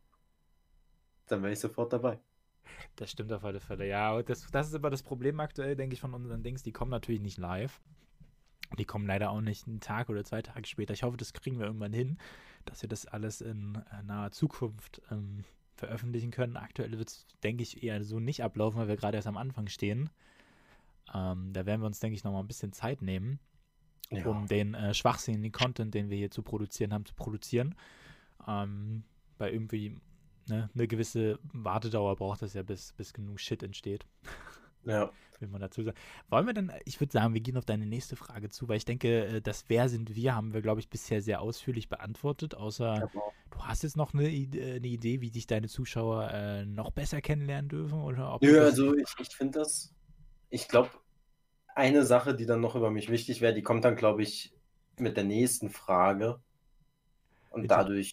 [1.26, 2.18] dann wäre ich sofort dabei.
[2.96, 4.22] Das stimmt auf alle Fälle, ja.
[4.22, 6.62] Das, das ist aber das Problem aktuell, denke ich, von unseren Dings.
[6.62, 7.80] Die kommen natürlich nicht live.
[8.78, 10.94] Die kommen leider auch nicht einen Tag oder zwei Tage später.
[10.94, 12.18] Ich hoffe, das kriegen wir irgendwann hin,
[12.64, 15.44] dass wir das alles in äh, naher Zukunft ähm,
[15.76, 16.56] veröffentlichen können.
[16.56, 19.68] Aktuell wird es, denke ich, eher so nicht ablaufen, weil wir gerade erst am Anfang
[19.68, 20.10] stehen.
[21.12, 23.38] Ähm, da werden wir uns, denke ich, nochmal ein bisschen Zeit nehmen,
[24.10, 24.26] ja.
[24.26, 27.74] um den äh, schwachsinnigen Content, den wir hier zu produzieren haben, zu produzieren.
[28.46, 29.04] Ähm,
[29.38, 29.96] weil irgendwie
[30.48, 34.06] ne, eine gewisse Wartedauer braucht das ja, bis, bis genug Shit entsteht.
[34.86, 35.10] Ja.
[35.40, 35.96] Will man dazu sagen.
[36.28, 38.84] Wollen wir denn, ich würde sagen, wir gehen auf deine nächste Frage zu, weil ich
[38.84, 43.08] denke, äh, das Wer sind wir, haben wir, glaube ich, bisher sehr ausführlich beantwortet, außer
[43.10, 43.32] genau.
[43.50, 47.70] du hast jetzt noch eine, eine, Idee, wie dich deine Zuschauer äh, noch besser kennenlernen
[47.70, 48.02] dürfen?
[48.02, 49.94] Oder Nö, also ich, ich finde das,
[50.50, 50.90] ich glaube,
[51.74, 54.54] eine Sache, die dann noch über mich wichtig wäre, die kommt dann, glaube ich,
[54.98, 56.40] mit der nächsten Frage.
[57.50, 57.74] Und Bitte.
[57.74, 58.12] dadurch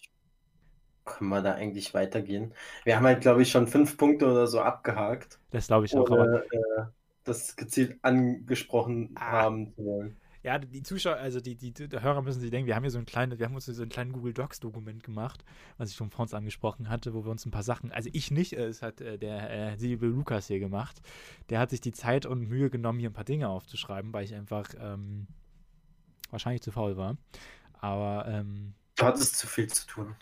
[1.04, 2.54] können wir da eigentlich weitergehen.
[2.84, 5.40] Wir haben halt, glaube ich, schon fünf Punkte oder so abgehakt.
[5.50, 6.08] Das glaube ich auch.
[6.08, 6.84] Ohne, äh,
[7.24, 9.32] das gezielt angesprochen ah.
[9.32, 10.16] haben zu wollen.
[10.42, 12.98] Ja, die Zuschauer, also die, die, die, Hörer müssen sich denken, wir haben hier so
[12.98, 15.44] ein kleines, wir haben uns so ein kleines Google Docs Dokument gemacht,
[15.78, 18.32] was ich schon vor uns angesprochen hatte, wo wir uns ein paar Sachen, also ich
[18.32, 21.00] nicht, äh, es hat äh, der äh, liebe Lukas hier gemacht.
[21.48, 24.34] Der hat sich die Zeit und Mühe genommen, hier ein paar Dinge aufzuschreiben, weil ich
[24.34, 25.28] einfach ähm,
[26.30, 27.16] wahrscheinlich zu faul war.
[27.74, 30.16] Aber ähm, du hattest zu viel zu tun.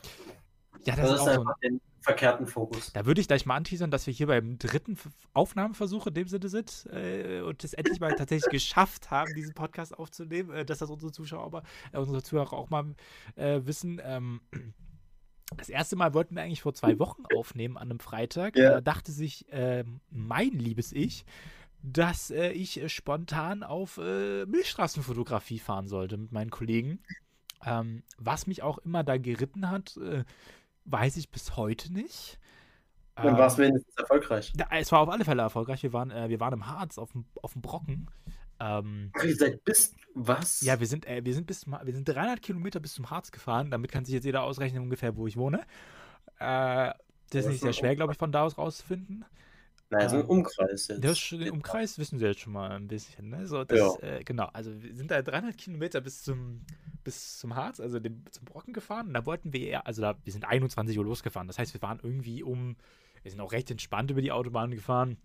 [0.85, 2.93] Ja, das, das ist, ist auch so ein, verkehrten Fokus.
[2.93, 4.99] Da würde ich gleich mal anteasern, dass wir hier beim dritten
[5.35, 9.99] Aufnahmeversuch in dem Sinne sind äh, und es endlich mal tatsächlich geschafft haben, diesen Podcast
[9.99, 12.95] aufzunehmen, äh, dass das unsere Zuschauer, aber äh, unsere Zuhörer auch mal
[13.37, 14.01] äh, wissen.
[14.03, 14.41] Ähm,
[15.57, 18.57] das erste Mal wollten wir eigentlich vor zwei Wochen aufnehmen an einem Freitag.
[18.57, 18.71] Ja.
[18.71, 21.25] Da dachte sich ähm, mein liebes Ich,
[21.83, 27.01] dass äh, ich spontan auf äh, Milchstraßenfotografie fahren sollte mit meinen Kollegen.
[27.65, 30.25] Ähm, was mich auch immer da geritten hat, äh,
[30.85, 32.39] weiß ich bis heute nicht.
[33.17, 34.53] Dann war es ähm, wenigstens erfolgreich.
[34.57, 35.83] Ja, es war auf alle Fälle erfolgreich.
[35.83, 38.11] Wir waren, äh, wir waren im Harz auf dem, auf dem Brocken.
[38.61, 40.61] Ähm, Ihr seid bis was?
[40.61, 43.31] Ja, wir sind, äh, wir sind bis zum, wir sind 300 Kilometer bis zum Harz
[43.31, 43.71] gefahren.
[43.71, 45.61] Damit kann sich jetzt jeder ausrechnen ungefähr, wo ich wohne.
[46.39, 46.93] Äh,
[47.31, 49.25] das ist nicht sehr schwer, glaube ich, von da aus rauszufinden.
[49.91, 51.05] Naja, so ein ähm, Umkreis jetzt.
[51.05, 53.29] Das, den Umkreis wissen Sie jetzt schon mal ein bisschen.
[53.29, 53.47] Ne?
[53.49, 54.09] So, das, ja.
[54.09, 56.65] äh, genau, also wir sind da 300 Kilometer bis zum,
[57.03, 59.09] bis zum Harz, also dem, zum Brocken gefahren.
[59.09, 61.49] Und da wollten wir eher, also da, wir sind 21 Uhr losgefahren.
[61.49, 62.77] Das heißt, wir waren irgendwie um,
[63.23, 65.17] wir sind auch recht entspannt über die Autobahn gefahren.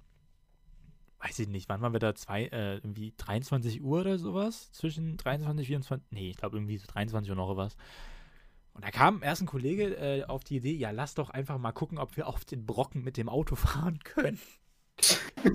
[1.20, 2.16] Weiß ich nicht, wann waren wir da?
[2.16, 4.72] Zwei, äh, irgendwie 23 Uhr oder sowas?
[4.72, 6.12] Zwischen 23 und 24?
[6.12, 7.78] Nee, ich glaube irgendwie so 23 Uhr noch was.
[8.76, 11.72] Und da kam erst ein Kollege äh, auf die Idee, ja, lass doch einfach mal
[11.72, 14.38] gucken, ob wir auf den Brocken mit dem Auto fahren können.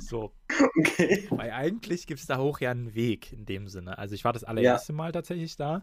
[0.00, 0.32] so.
[0.78, 1.26] Okay.
[1.30, 3.98] Weil eigentlich gibt es da hoch ja einen Weg in dem Sinne.
[3.98, 4.96] Also ich war das allererste ja.
[4.96, 5.82] Mal tatsächlich da.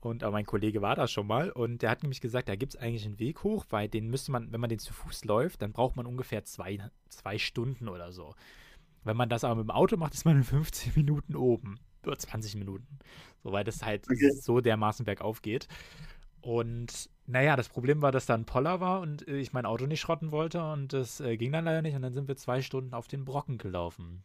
[0.00, 2.74] Und aber mein Kollege war da schon mal und der hat nämlich gesagt, da gibt
[2.74, 5.62] es eigentlich einen Weg hoch, weil den müsste man, wenn man den zu Fuß läuft,
[5.62, 8.34] dann braucht man ungefähr zwei, zwei Stunden oder so.
[9.02, 11.80] Wenn man das aber mit dem Auto macht, ist man in 15 Minuten oben.
[12.06, 12.98] Oder 20 Minuten.
[13.42, 14.30] So, weil das halt okay.
[14.30, 15.68] so dermaßen bergauf geht.
[16.44, 19.86] Und naja, das Problem war, dass da ein Poller war und äh, ich mein Auto
[19.86, 22.60] nicht schrotten wollte und das äh, ging dann leider nicht und dann sind wir zwei
[22.60, 24.22] Stunden auf den Brocken gelaufen.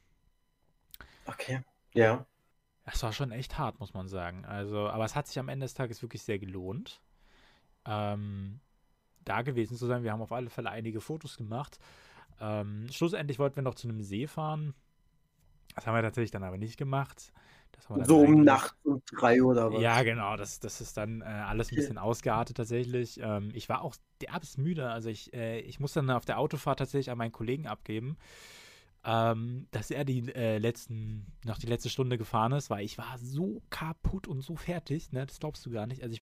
[1.26, 1.62] Okay,
[1.94, 2.26] ja.
[2.84, 4.44] Das war schon echt hart, muss man sagen.
[4.44, 7.00] Also, aber es hat sich am Ende des Tages wirklich sehr gelohnt,
[7.86, 8.60] ähm,
[9.24, 10.04] da gewesen zu sein.
[10.04, 11.80] Wir haben auf alle Fälle einige Fotos gemacht.
[12.42, 14.74] Ähm, schlussendlich wollten wir noch zu einem See fahren.
[15.74, 17.32] Das haben wir tatsächlich dann aber nicht gemacht
[18.04, 19.82] so um Nacht um drei oder was?
[19.82, 20.36] Ja, genau.
[20.38, 23.20] Das, das ist dann äh, alles ein bisschen ausgeartet tatsächlich.
[23.22, 24.90] Ähm, ich war auch derbst müde.
[24.90, 28.18] Also ich, äh, ich muss dann auf der Autofahrt tatsächlich an meinen Kollegen abgeben,
[29.04, 33.18] ähm, dass er die äh, letzten, noch die letzte Stunde gefahren ist, weil ich war
[33.18, 35.12] so kaputt und so fertig.
[35.12, 35.26] Ne?
[35.26, 36.04] Das glaubst du gar nicht.
[36.04, 36.22] Also ich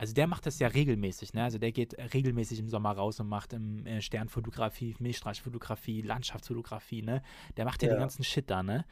[0.00, 1.44] also der macht das ja regelmäßig, ne?
[1.44, 7.22] Also der geht regelmäßig im Sommer raus und macht im äh, Sternfotografie, Milchstraßfotografie, Landschaftsfotografie, ne?
[7.58, 8.86] Der macht ja, ja den ganzen Shit da, ne?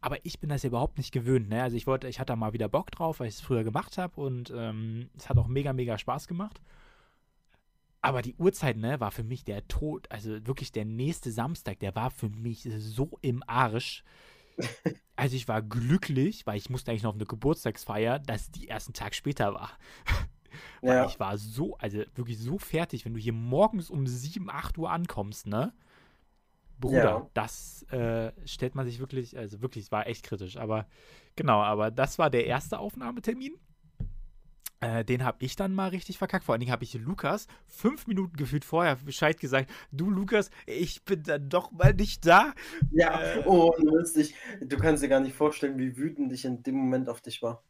[0.00, 1.48] Aber ich bin das ja überhaupt nicht gewöhnt.
[1.48, 1.62] Ne?
[1.62, 3.98] Also ich wollte, ich hatte da mal wieder Bock drauf, weil ich es früher gemacht
[3.98, 6.60] habe und ähm, es hat auch mega, mega Spaß gemacht.
[8.00, 11.96] Aber die Uhrzeit, ne, war für mich der Tod, also wirklich der nächste Samstag, der
[11.96, 14.04] war für mich so im Arsch.
[15.20, 18.92] Also ich war glücklich, weil ich musste eigentlich noch auf eine Geburtstagsfeier, dass die ersten
[18.92, 19.72] Tag später war.
[20.80, 21.06] weil ja.
[21.06, 24.92] ich war so, also wirklich so fertig, wenn du hier morgens um 7, 8 Uhr
[24.92, 25.72] ankommst, ne?
[26.78, 27.30] Bruder, ja.
[27.34, 30.56] das äh, stellt man sich wirklich, also wirklich, es war echt kritisch.
[30.56, 30.86] Aber
[31.36, 33.58] genau, aber das war der erste Aufnahmetermin.
[34.80, 36.44] Äh, den habe ich dann mal richtig verkackt.
[36.44, 39.70] Vor allen Dingen habe ich Lukas fünf Minuten gefühlt vorher Bescheid gesagt.
[39.90, 42.54] Du, Lukas, ich bin dann doch mal nicht da.
[42.92, 44.34] Ja, äh, oh, lustig.
[44.60, 47.64] Du kannst dir gar nicht vorstellen, wie wütend ich in dem Moment auf dich war.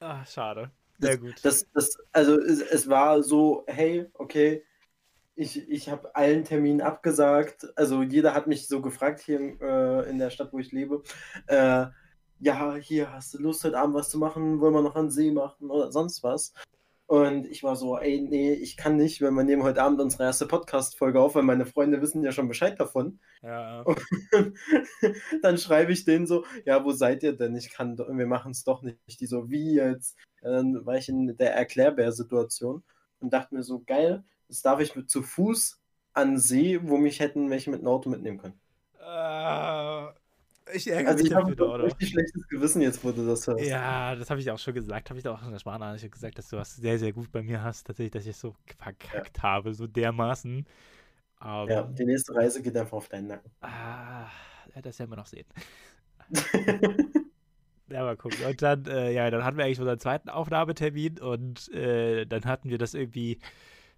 [0.00, 0.70] Ach, schade.
[0.98, 1.34] Sehr das, gut.
[1.42, 4.62] Das, das, also es, es war so, hey, okay,
[5.40, 7.66] ich, ich habe allen Terminen abgesagt.
[7.74, 11.02] Also jeder hat mich so gefragt hier äh, in der Stadt, wo ich lebe.
[11.46, 11.86] Äh,
[12.40, 14.60] ja, hier hast du Lust, heute Abend was zu machen?
[14.60, 16.52] Wollen wir noch an See machen oder sonst was?
[17.06, 20.24] Und ich war so, ey, nee, ich kann nicht, weil wir nehmen heute Abend unsere
[20.24, 23.18] erste Podcast-Folge auf, weil meine Freunde wissen ja schon Bescheid davon.
[23.42, 23.80] Ja.
[23.80, 23.98] Und
[25.42, 27.56] dann schreibe ich denen so, ja, wo seid ihr denn?
[27.56, 28.98] Ich kann, wir machen es doch nicht.
[29.20, 30.16] Die so, wie jetzt?
[30.42, 32.84] Dann war ich in der Erklärbär-Situation
[33.20, 35.80] und dachte mir so, geil, das darf ich zu Fuß
[36.14, 38.60] an See, wo mich hätten welche mit einem Auto mitnehmen können.
[38.98, 40.08] Äh,
[40.76, 41.84] ich ärgere Also mich ich habe ein oder?
[41.84, 43.60] richtig schlechtes Gewissen jetzt, wo du das hörst.
[43.64, 45.10] Ja, das habe ich auch schon gesagt.
[45.10, 47.62] Habe ich auch in der Sprachnachricht gesagt, dass du was sehr, sehr gut bei mir
[47.62, 47.86] hast.
[47.86, 50.66] Tatsächlich, dass ich es so verkackt habe, so dermaßen.
[51.38, 53.50] Aber, Ja, die nächste Reise geht einfach auf deinen Nacken.
[53.62, 54.28] ah,
[54.74, 55.46] ja, das werden wir noch sehen.
[57.88, 58.44] Ja, mal gucken.
[58.46, 62.70] Und dann, äh, ja, dann hatten wir eigentlich unseren zweiten Aufnahmetermin und äh, dann hatten
[62.70, 63.40] wir das irgendwie.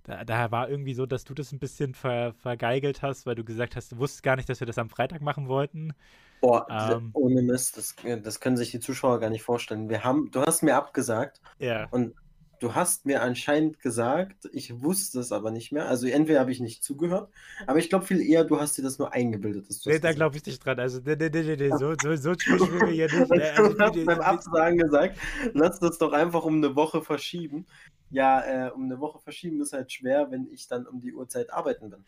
[0.05, 3.77] Da, war irgendwie so, dass du das ein bisschen ver, vergeigelt hast, weil du gesagt
[3.77, 5.93] hast, du wusstest gar nicht, dass wir das am Freitag machen wollten.
[6.41, 7.11] Boah, Ähm.
[7.13, 9.89] ohne Mist, das, das können sich die Zuschauer gar nicht vorstellen.
[9.89, 11.87] Wir haben, du hast mir abgesagt Ja.
[11.93, 12.15] und
[12.59, 15.89] du hast mir anscheinend gesagt, ich wusste es aber nicht mehr.
[15.89, 17.31] Also entweder habe ich nicht zugehört,
[17.67, 19.69] aber ich glaube viel eher, du hast dir das nur eingebildet.
[19.69, 20.79] Dass du Nee, da glaube ich nicht dran.
[20.79, 23.31] Also, nee, nee, nee, nee, so, so, so spielen wir hier nicht.
[23.31, 23.53] Und Ne?
[23.57, 25.19] Also, du hast beim Absagen gesagt,
[25.55, 27.67] lass das doch einfach um eine Woche verschieben.
[28.13, 31.51] Ja, äh, um eine Woche verschieben ist halt schwer, wenn ich dann um die Uhrzeit
[31.51, 32.05] arbeiten bin.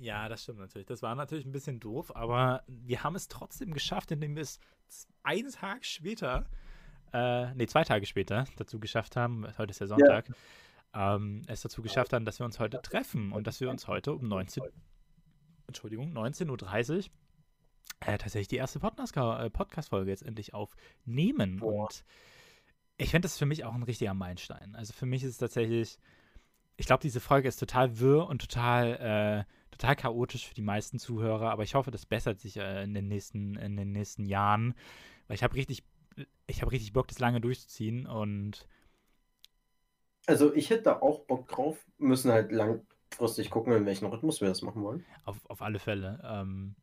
[0.00, 0.86] Ja, das stimmt natürlich.
[0.86, 4.58] Das war natürlich ein bisschen doof, aber wir haben es trotzdem geschafft, indem wir es
[5.22, 6.46] einen Tag später,
[7.12, 10.28] äh, nee, zwei Tage später dazu geschafft haben, heute ist ja Sonntag,
[10.92, 14.12] ähm, es dazu geschafft haben, dass wir uns heute treffen und dass wir uns heute
[14.12, 14.64] um 19,
[15.68, 17.04] Entschuldigung, 19.30 Uhr
[18.00, 21.58] äh, tatsächlich die erste äh, Podcast-Folge jetzt endlich aufnehmen.
[21.58, 21.84] Boah.
[21.84, 22.04] Und
[22.96, 24.74] ich finde das für mich auch ein richtiger Meilenstein.
[24.76, 25.98] Also für mich ist es tatsächlich,
[26.76, 30.98] ich glaube, diese Folge ist total wirr und total, äh, total chaotisch für die meisten
[30.98, 34.74] Zuhörer, aber ich hoffe, das bessert sich äh, in den nächsten, in den nächsten Jahren,
[35.26, 35.82] weil ich habe richtig,
[36.46, 38.68] ich habe richtig Bock, das lange durchzuziehen und
[40.26, 44.48] Also ich hätte da auch Bock drauf, müssen halt langfristig gucken, in welchem Rhythmus wir
[44.48, 45.04] das machen wollen.
[45.24, 46.20] auf, auf alle Fälle.
[46.24, 46.76] Ähm,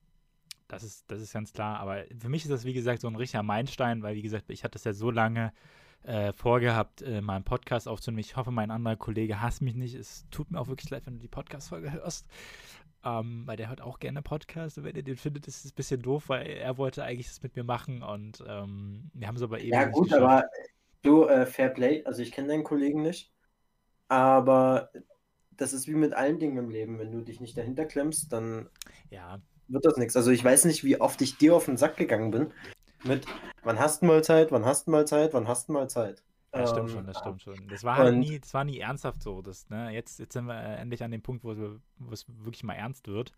[0.68, 1.80] das ist, das ist ganz klar.
[1.80, 4.64] Aber für mich ist das, wie gesagt, so ein richtiger Meilenstein, weil, wie gesagt, ich
[4.64, 5.52] hatte das ja so lange
[6.04, 8.20] äh, vorgehabt, äh, mal einen Podcast aufzunehmen.
[8.20, 9.96] Ich hoffe, mein anderer Kollege hasst mich nicht.
[9.96, 12.28] Es tut mir auch wirklich leid, wenn du die Podcast-Folge hörst.
[13.04, 14.78] Ähm, weil der hört auch gerne Podcast.
[14.78, 17.42] Und wenn ihr den findet, ist es ein bisschen doof, weil er wollte eigentlich das
[17.44, 20.22] mit mir machen und ähm, wir haben es aber eben Ja gut, geschafft.
[20.22, 20.44] aber
[21.04, 23.32] du, äh, Fair Play, also ich kenne deinen Kollegen nicht,
[24.08, 24.92] aber
[25.52, 27.00] das ist wie mit allen Dingen im Leben.
[27.00, 28.70] Wenn du dich nicht dahinter klemmst, dann
[29.10, 30.16] Ja, wird das nichts.
[30.16, 32.54] Also ich weiß nicht, wie oft ich dir auf den Sack gegangen bin
[33.04, 33.26] mit,
[33.64, 36.24] wann hast du mal Zeit, wann hast du mal Zeit, wann hast du mal Zeit.
[36.52, 37.68] Das stimmt Ähm, schon, das stimmt schon.
[37.70, 39.42] Das war halt nie, das war nie ernsthaft so.
[39.42, 39.92] Das, ne?
[39.92, 41.52] jetzt, jetzt sind wir äh, endlich an dem Punkt, wo,
[42.12, 43.34] es wirklich mal ernst wird.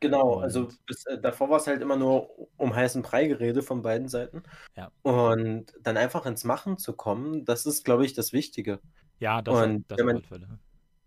[0.00, 3.62] Genau, Und- also bis, äh, davor war es halt immer nur um heißen Brei gerede
[3.62, 4.42] von beiden Seiten.
[4.76, 4.90] Ja.
[5.02, 8.80] Und dann einfach ins Machen zu kommen, das ist, glaube ich, das Wichtige.
[9.20, 10.22] Ja, das, Und das man-.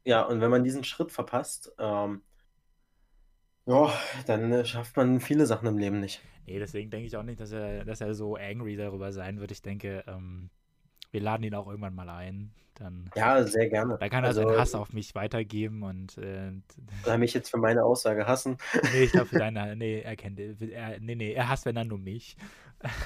[0.03, 2.21] Ja, und wenn man diesen Schritt verpasst, ähm,
[3.65, 3.91] ja,
[4.27, 6.21] dann äh, schafft man viele Sachen im Leben nicht.
[6.45, 9.51] Nee, deswegen denke ich auch nicht, dass er, dass er so angry darüber sein wird.
[9.51, 10.49] Ich denke, ähm,
[11.11, 12.53] wir laden ihn auch irgendwann mal ein.
[12.75, 13.99] Dann, Ja, sehr gerne.
[13.99, 16.51] dann kann er Also, seinen Hass auf mich weitergeben und äh,
[17.03, 18.57] Soll er mich jetzt für meine Aussage hassen?
[18.89, 21.87] nee, ich glaube für deine, nee, er kennt, er, nee, nee, er hasst wenn dann
[21.87, 22.35] nur mich.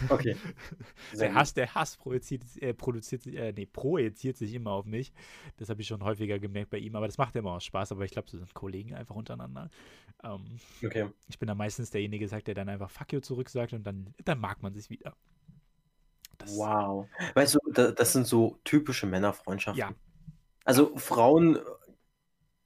[0.10, 0.36] Okay.
[1.20, 1.34] Der.
[1.34, 5.12] Hass, der Hass projiziert, äh, produziert, sich- äh, nee, projiziert sich immer auf mich.
[5.58, 7.92] Das habe ich schon häufiger gemerkt bei ihm, aber das macht immer auch Spaß.
[7.92, 9.70] Aber ich glaube, so sind Kollegen einfach untereinander.
[10.24, 11.10] Ähm, Okay.
[11.28, 14.40] ich bin da meistens derjenige, sagt, der dann einfach Fuck you zurücksagt und dann, dann
[14.40, 15.16] mag man sich wieder.
[16.38, 17.08] Das, Wow.
[17.34, 19.80] Weißt du, da, das sind so typische Männerfreundschaften.
[19.80, 19.92] Ja.
[20.64, 21.60] Also Frauen,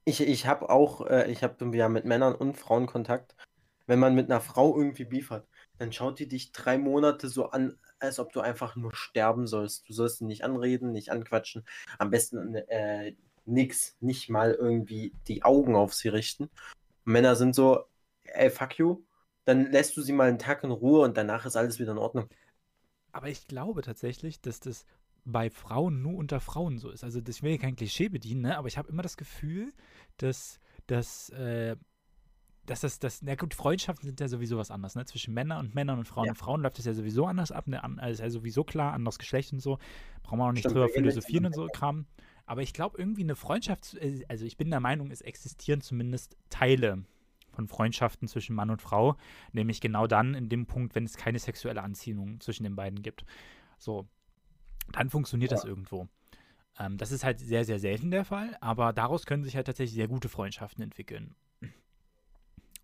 [0.04, 3.36] ich, ich habe auch, äh, ich habe ja mit Männern und Frauen Kontakt.
[3.86, 5.48] Wenn man mit einer Frau irgendwie Beef hat,
[5.80, 9.88] dann schaut die dich drei Monate so an, als ob du einfach nur sterben sollst.
[9.88, 11.64] Du sollst sie nicht anreden, nicht anquatschen.
[11.98, 13.14] Am besten äh,
[13.46, 16.50] nix, nicht mal irgendwie die Augen auf sie richten.
[17.06, 17.86] Männer sind so,
[18.24, 19.04] ey, fuck you.
[19.46, 21.98] Dann lässt du sie mal einen Tag in Ruhe und danach ist alles wieder in
[21.98, 22.28] Ordnung.
[23.12, 24.84] Aber ich glaube tatsächlich, dass das
[25.24, 27.04] bei Frauen nur unter Frauen so ist.
[27.04, 28.58] Also das ich will hier kein Klischee bedienen, ne?
[28.58, 29.72] aber ich habe immer das Gefühl,
[30.18, 31.76] dass, dass, äh,
[32.70, 35.04] dass das, das, na gut, Freundschaften sind ja sowieso was anderes, ne?
[35.04, 36.26] Zwischen Männern und Männern und Frauen.
[36.26, 36.32] Ja.
[36.32, 37.82] Und Frauen läuft das ja sowieso anders ab, ne?
[37.82, 39.78] An, ist ja sowieso klar, anderes Geschlecht und so.
[40.22, 41.66] Brauchen wir auch nicht Stimmt, drüber philosophieren und so.
[41.66, 42.06] Kram.
[42.46, 46.36] Aber ich glaube, irgendwie eine Freundschaft, äh, also ich bin der Meinung, es existieren zumindest
[46.48, 47.04] Teile
[47.50, 49.16] von Freundschaften zwischen Mann und Frau,
[49.52, 53.24] nämlich genau dann in dem Punkt, wenn es keine sexuelle Anziehung zwischen den beiden gibt.
[53.78, 54.06] So,
[54.92, 56.06] dann funktioniert das irgendwo.
[56.78, 59.96] Ähm, das ist halt sehr, sehr selten der Fall, aber daraus können sich halt tatsächlich
[59.96, 61.34] sehr gute Freundschaften entwickeln.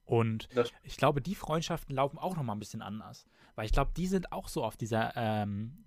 [0.07, 0.49] Und
[0.85, 3.27] ich glaube, die Freundschaften laufen auch nochmal ein bisschen anders.
[3.57, 5.85] Weil ich glaube, die sind auch so auf dieser, ähm,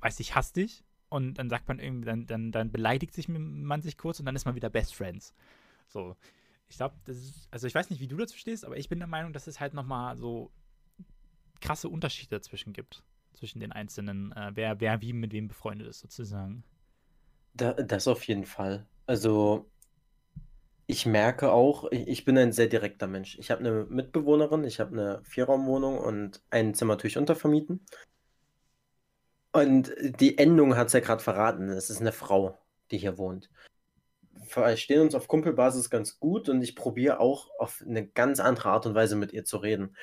[0.00, 0.84] weiß ich, hasse dich.
[1.10, 4.34] Und dann sagt man irgendwie, dann, dann, dann beleidigt sich man sich kurz und dann
[4.34, 5.34] ist man wieder Best Friends.
[5.86, 6.16] So.
[6.68, 8.98] Ich glaube, das ist, also ich weiß nicht, wie du dazu stehst, aber ich bin
[8.98, 10.50] der Meinung, dass es halt nochmal so
[11.60, 13.02] krasse Unterschiede dazwischen gibt.
[13.34, 16.64] Zwischen den einzelnen, äh, wer, wer wie mit wem befreundet ist, sozusagen.
[17.52, 18.86] Da, das auf jeden Fall.
[19.06, 19.70] Also,
[20.86, 23.38] ich merke auch, ich, bin ein sehr direkter Mensch.
[23.38, 27.84] Ich habe eine Mitbewohnerin, ich habe eine Vierraumwohnung und ein Zimmer natürlich untervermieten.
[29.52, 31.68] Und die Endung hat es ja gerade verraten.
[31.68, 32.58] Es ist eine Frau,
[32.90, 33.50] die hier wohnt.
[34.32, 38.70] Wir verstehen uns auf Kumpelbasis ganz gut und ich probiere auch auf eine ganz andere
[38.70, 39.96] Art und Weise mit ihr zu reden.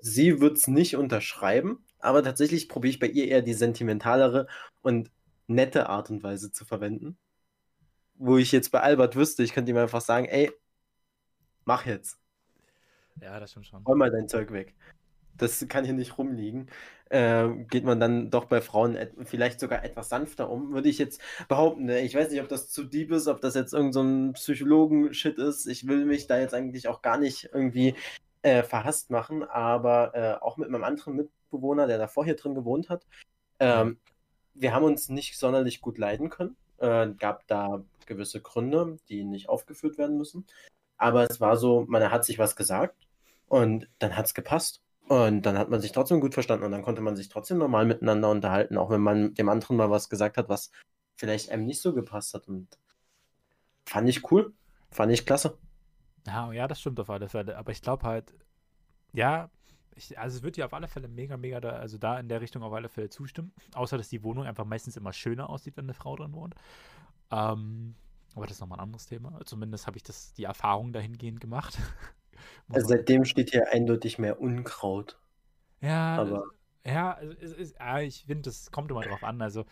[0.00, 4.46] Sie wird es nicht unterschreiben, aber tatsächlich probiere ich bei ihr eher die sentimentalere
[4.82, 5.10] und
[5.46, 7.18] nette Art und Weise zu verwenden.
[8.24, 10.52] Wo ich jetzt bei Albert wüsste, ich könnte ihm einfach sagen, ey,
[11.64, 12.20] mach jetzt,
[13.20, 13.82] Ja, das stimmt schon.
[13.82, 14.76] räum mal dein Zeug weg.
[15.36, 16.68] Das kann hier nicht rumliegen.
[17.10, 21.20] Äh, geht man dann doch bei Frauen vielleicht sogar etwas sanfter um, würde ich jetzt
[21.48, 21.86] behaupten.
[21.86, 22.00] Ne?
[22.02, 25.38] Ich weiß nicht, ob das zu deep ist, ob das jetzt irgend so ein Psychologen-Shit
[25.38, 25.66] ist.
[25.66, 27.96] Ich will mich da jetzt eigentlich auch gar nicht irgendwie
[28.42, 32.88] äh, verhasst machen, aber äh, auch mit meinem anderen Mitbewohner, der davor hier drin gewohnt
[32.88, 33.04] hat,
[33.58, 33.98] ähm,
[34.54, 36.56] wir haben uns nicht sonderlich gut leiden können.
[36.78, 40.46] Äh, gab da gewisse Gründe, die nicht aufgeführt werden müssen.
[40.96, 42.96] Aber es war so, man hat sich was gesagt
[43.48, 44.82] und dann hat es gepasst.
[45.08, 47.84] Und dann hat man sich trotzdem gut verstanden und dann konnte man sich trotzdem normal
[47.84, 50.70] miteinander unterhalten, auch wenn man dem anderen mal was gesagt hat, was
[51.16, 52.48] vielleicht einem nicht so gepasst hat.
[52.48, 52.78] Und
[53.84, 54.54] fand ich cool.
[54.90, 55.58] Fand ich klasse.
[56.26, 57.58] Ja, ja, das stimmt auf alle Fälle.
[57.58, 58.32] Aber ich glaube halt,
[59.12, 59.50] ja,
[59.94, 62.40] ich, also es wird dir auf alle Fälle mega, mega da, also da in der
[62.40, 63.52] Richtung auf alle Fälle zustimmen.
[63.74, 66.54] Außer, dass die Wohnung einfach meistens immer schöner aussieht, wenn eine Frau drin wohnt.
[67.32, 67.94] Ähm,
[68.34, 69.40] aber das ist nochmal ein anderes Thema.
[69.44, 71.78] Zumindest habe ich das, die Erfahrung dahingehend gemacht.
[72.68, 75.16] Also seitdem steht hier eindeutig mehr Unkraut.
[75.80, 76.44] Ja, Aber
[76.84, 79.40] ja, es ist, ja, ich finde, das kommt immer drauf an.
[79.40, 79.64] Also,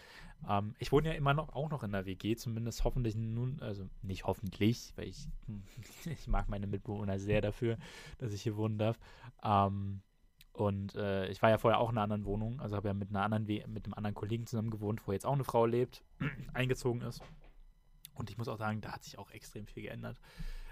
[0.48, 3.88] ähm, ich wohne ja immer noch auch noch in der WG, zumindest hoffentlich nun, also
[4.02, 5.26] nicht hoffentlich, weil ich,
[6.04, 7.78] ich mag meine Mitbewohner sehr dafür,
[8.18, 8.98] dass ich hier wohnen darf.
[9.42, 10.02] Ähm,
[10.52, 13.10] und äh, ich war ja vorher auch in einer anderen Wohnung, also habe ja mit
[13.10, 16.04] einer anderen W mit einem anderen Kollegen zusammen gewohnt, wo jetzt auch eine Frau lebt,
[16.54, 17.22] eingezogen ist.
[18.20, 20.20] Und ich muss auch sagen, da hat sich auch extrem viel geändert.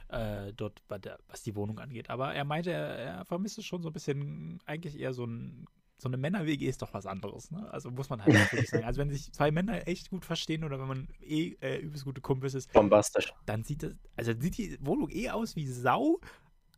[0.08, 2.08] Äh, dort, der, was die Wohnung angeht.
[2.08, 5.66] Aber er meinte, er, er vermisst es schon so ein bisschen, eigentlich eher so ein
[6.00, 7.68] so eine Männer-WG ist doch was anderes, ne?
[7.72, 8.84] Also muss man halt wirklich sagen.
[8.84, 12.20] Also wenn sich zwei Männer echt gut verstehen oder wenn man eh äh, übelst gute
[12.20, 13.32] Kumpels ist, bombastisch.
[13.46, 16.20] dann sieht das, also sieht die Wohnung eh aus wie Sau,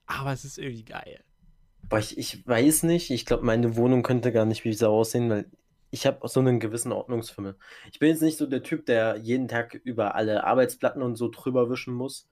[0.06, 1.22] aber es ist irgendwie geil.
[1.88, 3.10] Boah, ich, ich weiß nicht.
[3.10, 5.50] Ich glaube, meine Wohnung könnte gar nicht wie so aussehen, weil
[5.90, 7.56] ich habe so einen gewissen Ordnungsfimmel.
[7.92, 11.28] Ich bin jetzt nicht so der Typ, der jeden Tag über alle Arbeitsplatten und so
[11.28, 12.28] drüber wischen muss.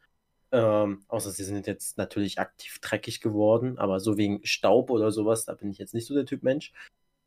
[0.50, 5.44] Ähm, außer sie sind jetzt natürlich aktiv dreckig geworden, aber so wegen Staub oder sowas,
[5.44, 6.72] da bin ich jetzt nicht so der Typ Mensch.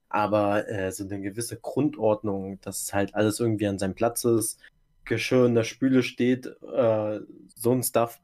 [0.10, 4.60] Aber äh, so eine gewisse Grundordnung, dass halt alles irgendwie an seinem Platz ist,
[5.06, 7.20] Geschirr in der Spüle steht, äh,
[7.56, 8.20] so ein Stuff.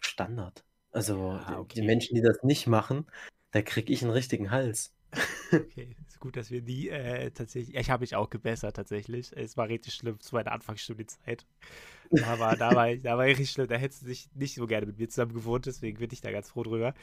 [0.00, 0.64] Standard.
[0.92, 1.80] Also die- okay.
[1.80, 3.06] die Menschen, die das nicht machen,
[3.52, 4.92] da kriege ich einen richtigen Hals.
[5.52, 7.74] Okay, gut, dass wir die äh, tatsächlich.
[7.74, 9.32] Ja, ich habe mich auch gebessert tatsächlich.
[9.36, 11.46] Es war richtig schlimm zu meiner Anfangsstudienzeit.
[12.18, 13.68] Da war, da war, ich, da war ich richtig schlimm.
[13.68, 16.32] Da hättest du dich nicht so gerne mit mir zusammen gewohnt, deswegen bin ich da
[16.32, 16.94] ganz froh drüber.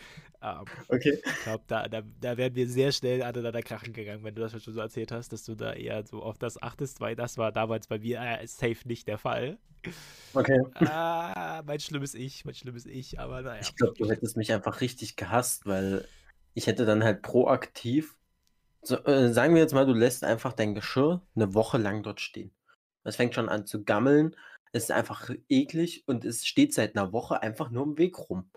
[0.41, 1.21] Ähm, Okay.
[1.25, 4.51] ich glaube, da, da, da wären wir sehr schnell aneinander krachen gegangen, wenn du das
[4.63, 7.51] schon so erzählt hast, dass du da eher so auf das achtest, weil das war
[7.51, 9.57] damals bei mir äh, safe nicht der Fall.
[10.35, 10.59] Okay.
[10.73, 13.61] Ah, mein schlimmes Ich, mein schlimmes Ich, aber naja.
[13.61, 16.05] Ich glaube, du hättest mich einfach richtig gehasst, weil
[16.53, 18.15] ich hätte dann halt proaktiv,
[18.87, 22.21] so, äh, sagen wir jetzt mal, du lässt einfach dein Geschirr eine Woche lang dort
[22.21, 22.53] stehen.
[23.03, 24.35] Es fängt schon an zu gammeln,
[24.71, 28.49] es ist einfach eklig und es steht seit einer Woche einfach nur im Weg rum.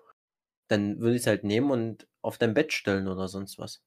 [0.69, 3.83] Dann würde ich es halt nehmen und auf dein Bett stellen oder sonst was.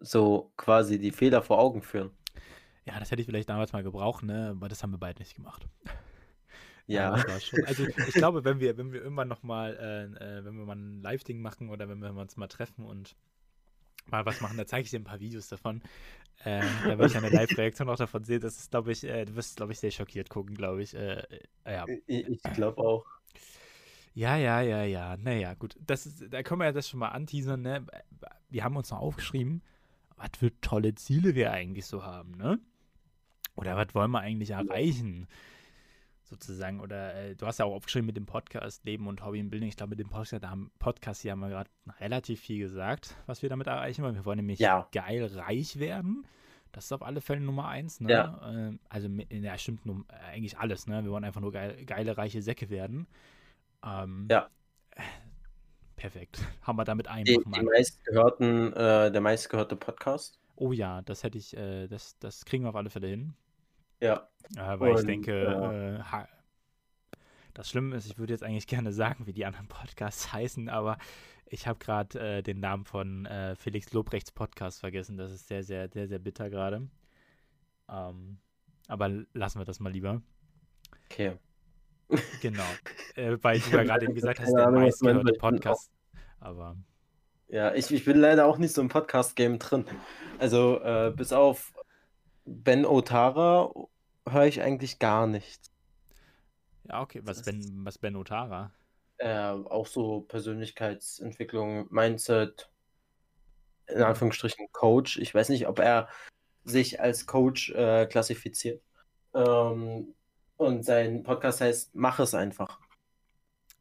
[0.00, 2.10] So quasi die Fehler vor Augen führen.
[2.84, 4.50] Ja, das hätte ich vielleicht damals mal gebraucht, ne?
[4.50, 5.66] Aber das haben wir beide nicht gemacht.
[6.86, 7.16] Ja.
[7.40, 7.64] schon.
[7.64, 11.00] Also ich glaube, wenn wir, wenn wir irgendwann nochmal, äh, äh, wenn wir mal ein
[11.00, 13.16] Live-Ding machen oder wenn wir uns mal treffen und
[14.10, 15.82] mal was machen, da zeige ich dir ein paar Videos davon.
[16.44, 18.40] Äh, da werde ich eine Live-Reaktion auch davon sehen.
[18.40, 20.94] Das ist, glaube ich, äh, du wirst, glaube ich, sehr schockiert gucken, glaube ich.
[20.94, 21.22] Äh,
[21.64, 21.86] äh, ja.
[22.06, 23.06] Ich, ich glaube auch.
[24.14, 25.16] Ja, ja, ja, ja.
[25.16, 25.76] Naja, gut.
[25.84, 27.86] Das ist, da können wir ja das schon mal anteasern, ne?
[28.48, 29.62] Wir haben uns noch aufgeschrieben,
[30.16, 32.60] was für tolle Ziele wir eigentlich so haben, ne?
[33.56, 35.28] Oder was wollen wir eigentlich erreichen?
[36.24, 36.80] Sozusagen.
[36.80, 39.68] Oder äh, du hast ja auch aufgeschrieben mit dem Podcast Leben und Hobby und Bildung.
[39.68, 41.70] Ich glaube, mit dem Podcast, da haben, Podcast hier haben wir gerade
[42.00, 44.14] relativ viel gesagt, was wir damit erreichen wollen.
[44.14, 44.88] Wir wollen nämlich Ja.
[44.92, 46.26] geil reich werden.
[46.72, 48.10] Das ist auf alle Fälle Nummer eins, ne?
[48.10, 48.68] Ja.
[48.68, 49.82] Äh, also, ja, stimmt,
[50.32, 51.04] eigentlich alles, ne?
[51.04, 53.06] Wir wollen einfach nur geil, geile, reiche Säcke werden.
[53.84, 54.48] Ähm, ja.
[55.94, 56.40] Perfekt.
[56.62, 57.26] Haben wir damit einen.
[57.26, 60.40] Die, die meistgehörten, äh, der meistgehörte Podcast.
[60.56, 63.34] Oh ja, das hätte ich, äh, das, das kriegen wir auf alle Fälle hin.
[64.00, 64.28] Ja.
[64.56, 66.24] Äh, weil Und, ich denke, äh,
[67.54, 70.98] das Schlimme ist, ich würde jetzt eigentlich gerne sagen, wie die anderen Podcasts heißen, aber
[71.46, 75.16] ich habe gerade äh, den Namen von äh, Felix Lobrechts Podcast vergessen.
[75.16, 76.88] Das ist sehr, sehr, sehr, sehr bitter gerade.
[77.88, 78.38] Ähm,
[78.88, 80.22] aber lassen wir das mal lieber.
[81.10, 81.38] Okay.
[82.40, 82.62] Genau.
[83.16, 85.88] Äh, weil du ja gerade eben gesagt hast, der meistgehörte Podcast.
[86.40, 86.76] Aber.
[87.46, 89.84] Ja, ich, ich bin leider auch nicht so im Podcast-Game drin.
[90.40, 91.73] Also, äh, bis auf
[92.44, 93.72] Ben Otara
[94.28, 95.72] höre ich eigentlich gar nichts.
[96.84, 97.20] Ja, okay.
[97.24, 98.72] Was Ben, was Ben Otara?
[99.18, 102.68] Äh, auch so Persönlichkeitsentwicklung, Mindset,
[103.86, 105.18] in Anführungsstrichen Coach.
[105.18, 106.08] Ich weiß nicht, ob er
[106.64, 108.82] sich als Coach äh, klassifiziert.
[109.34, 110.14] Ähm,
[110.56, 112.80] und sein Podcast heißt Mach es einfach.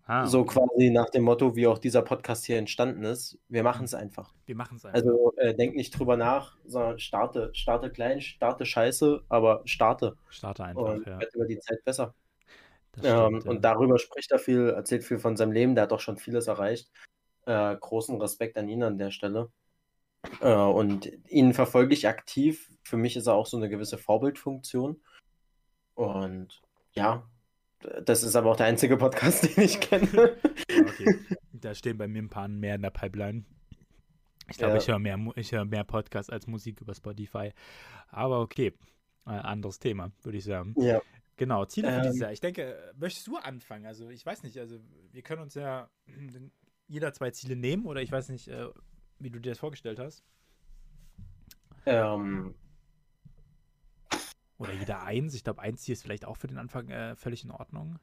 [0.06, 3.40] Ah, so quasi nach dem Motto, wie auch dieser Podcast hier entstanden ist.
[3.48, 4.34] Wir machen es einfach.
[4.46, 5.00] Wir machen es einfach.
[5.00, 10.18] Also äh, denk nicht drüber nach, sondern starte, starte klein, starte scheiße, aber starte.
[10.28, 10.96] Starte einfach.
[10.96, 11.20] Und ja.
[11.20, 12.14] wird über die Zeit besser.
[12.92, 13.50] Stimmt, ähm, ja.
[13.50, 15.74] Und darüber spricht er viel, erzählt viel von seinem Leben.
[15.76, 16.92] Der hat auch schon vieles erreicht.
[17.46, 19.52] Äh, großen Respekt an ihn an der Stelle.
[20.42, 22.70] Äh, und ihn verfolge ich aktiv.
[22.84, 25.02] Für mich ist er auch so eine gewisse Vorbildfunktion.
[25.96, 27.24] Und ja,
[28.04, 30.38] das ist aber auch der einzige Podcast, den ich kenne.
[30.70, 31.20] Okay.
[31.54, 33.46] Da stehen bei mir ein paar mehr in der Pipeline.
[34.50, 34.80] Ich glaube, ja.
[34.80, 37.52] ich höre mehr, hör mehr Podcasts als Musik über Spotify.
[38.10, 38.74] Aber okay,
[39.26, 40.76] äh, anderes Thema, würde ich sagen.
[40.78, 41.02] Ja.
[41.38, 42.32] Genau, Ziele ähm, für dieses Jahr.
[42.32, 43.86] Ich denke, möchtest du anfangen?
[43.86, 44.78] Also, ich weiß nicht, also
[45.12, 45.90] wir können uns ja
[46.88, 48.68] jeder zwei Ziele nehmen oder ich weiß nicht, äh,
[49.20, 50.24] wie du dir das vorgestellt hast.
[51.86, 52.54] Ähm,
[54.64, 55.36] oder jeder eins.
[55.36, 58.00] Ich glaube, eins Ziel ist vielleicht auch für den Anfang äh, völlig in Ordnung.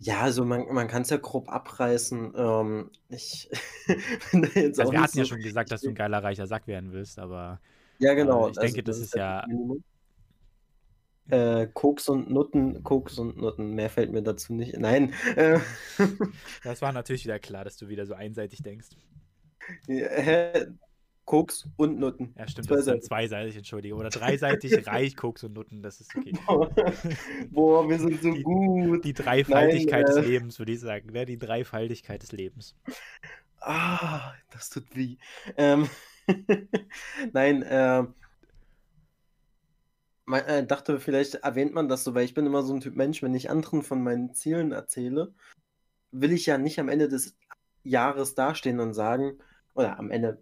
[0.00, 2.32] Ja, also man, man kann es ja grob abreißen.
[2.36, 3.50] Ähm, ich
[4.32, 7.18] also wir hatten so ja schon gesagt, dass du ein geiler reicher Sack werden willst,
[7.18, 7.60] aber
[7.98, 8.46] ja, genau.
[8.46, 9.44] Äh, ich also denke, das, das ist ja.
[11.28, 14.78] Äh, Koks und Nutten, Koks und Nutten, mehr fällt mir dazu nicht.
[14.78, 15.12] Nein.
[15.34, 15.58] Äh,
[16.62, 18.88] das war natürlich wieder klar, dass du wieder so einseitig denkst.
[19.88, 20.06] Ja,
[21.26, 22.32] Koks und Nutten.
[22.38, 23.96] Ja, stimmt, das ist dann zweiseitig, entschuldige.
[23.96, 26.32] Oder dreiseitig reich Koks und Nutten, das ist okay.
[27.50, 29.04] Boah, wir sind so die, gut.
[29.04, 30.28] Die Dreifaltigkeit Nein, des äh...
[30.28, 31.10] Lebens, würde ich sagen.
[31.12, 31.26] Ne?
[31.26, 32.76] Die Dreifaltigkeit des Lebens.
[33.60, 35.16] Ah, das tut weh.
[35.56, 35.88] Ähm,
[37.32, 38.04] Nein, äh,
[40.26, 42.94] man, äh, dachte, vielleicht erwähnt man das so, weil ich bin immer so ein Typ
[42.94, 45.34] Mensch, wenn ich anderen von meinen Zielen erzähle,
[46.12, 47.36] will ich ja nicht am Ende des
[47.82, 49.38] Jahres dastehen und sagen,
[49.74, 50.40] oder am Ende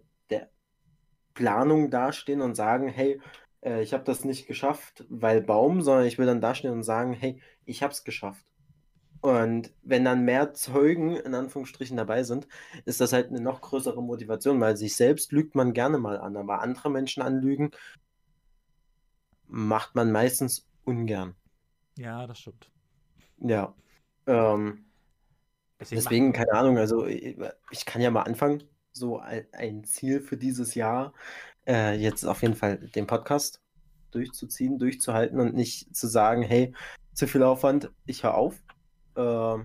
[1.35, 3.21] Planung dastehen und sagen, hey,
[3.61, 7.13] äh, ich habe das nicht geschafft, weil Baum, sondern ich will dann dastehen und sagen,
[7.13, 8.45] hey, ich habe es geschafft.
[9.21, 12.47] Und wenn dann mehr Zeugen in Anführungsstrichen dabei sind,
[12.85, 16.37] ist das halt eine noch größere Motivation, weil sich selbst lügt man gerne mal an,
[16.37, 17.71] aber andere Menschen anlügen
[19.47, 21.35] macht man meistens ungern.
[21.97, 22.69] Ja, das stimmt.
[23.39, 23.73] Ja.
[24.27, 24.85] Ähm,
[25.79, 27.35] deswegen, deswegen keine Ahnung, also ich,
[27.71, 28.63] ich kann ja mal anfangen
[28.95, 31.13] so ein Ziel für dieses Jahr,
[31.67, 33.61] äh, jetzt auf jeden Fall den Podcast
[34.11, 36.73] durchzuziehen, durchzuhalten und nicht zu sagen, hey,
[37.13, 38.55] zu viel Aufwand, ich höre auf.
[39.15, 39.57] Äh,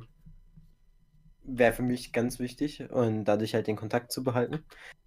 [1.43, 4.65] Wäre für mich ganz wichtig und dadurch halt den Kontakt zu behalten.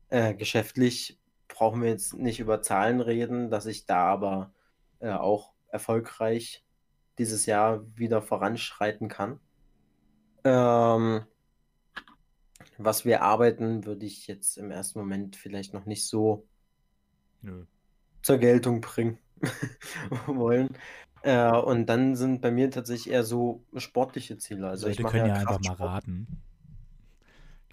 [0.10, 4.54] Äh, geschäftlich brauchen wir jetzt nicht über Zahlen reden, dass ich da aber
[5.00, 6.64] äh, auch erfolgreich
[7.18, 9.40] dieses Jahr wieder voranschreiten kann.
[10.44, 11.26] Ähm,
[12.78, 16.46] was wir arbeiten, würde ich jetzt im ersten Moment vielleicht noch nicht so
[17.42, 17.66] Nö.
[18.22, 19.20] zur Geltung bringen
[20.28, 20.70] wollen.
[21.22, 24.68] Äh, und dann sind bei mir tatsächlich eher so sportliche Ziele.
[24.68, 26.28] Also Leute ich können ja, ja einfach mal raten.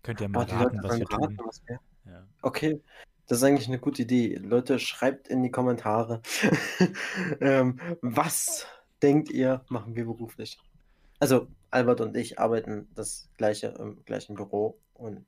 [0.02, 1.46] Könnt ihr mal oh, raten, was wir raten, tun.
[1.46, 1.80] Was wir...
[2.06, 2.26] Ja.
[2.42, 2.80] Okay,
[3.26, 4.36] das ist eigentlich eine gute Idee.
[4.36, 6.22] Leute, schreibt in die Kommentare,
[7.40, 8.66] ähm, was
[9.02, 10.58] denkt ihr, machen wir beruflich?
[11.18, 15.26] Also Albert und ich arbeiten das gleiche im gleichen Büro und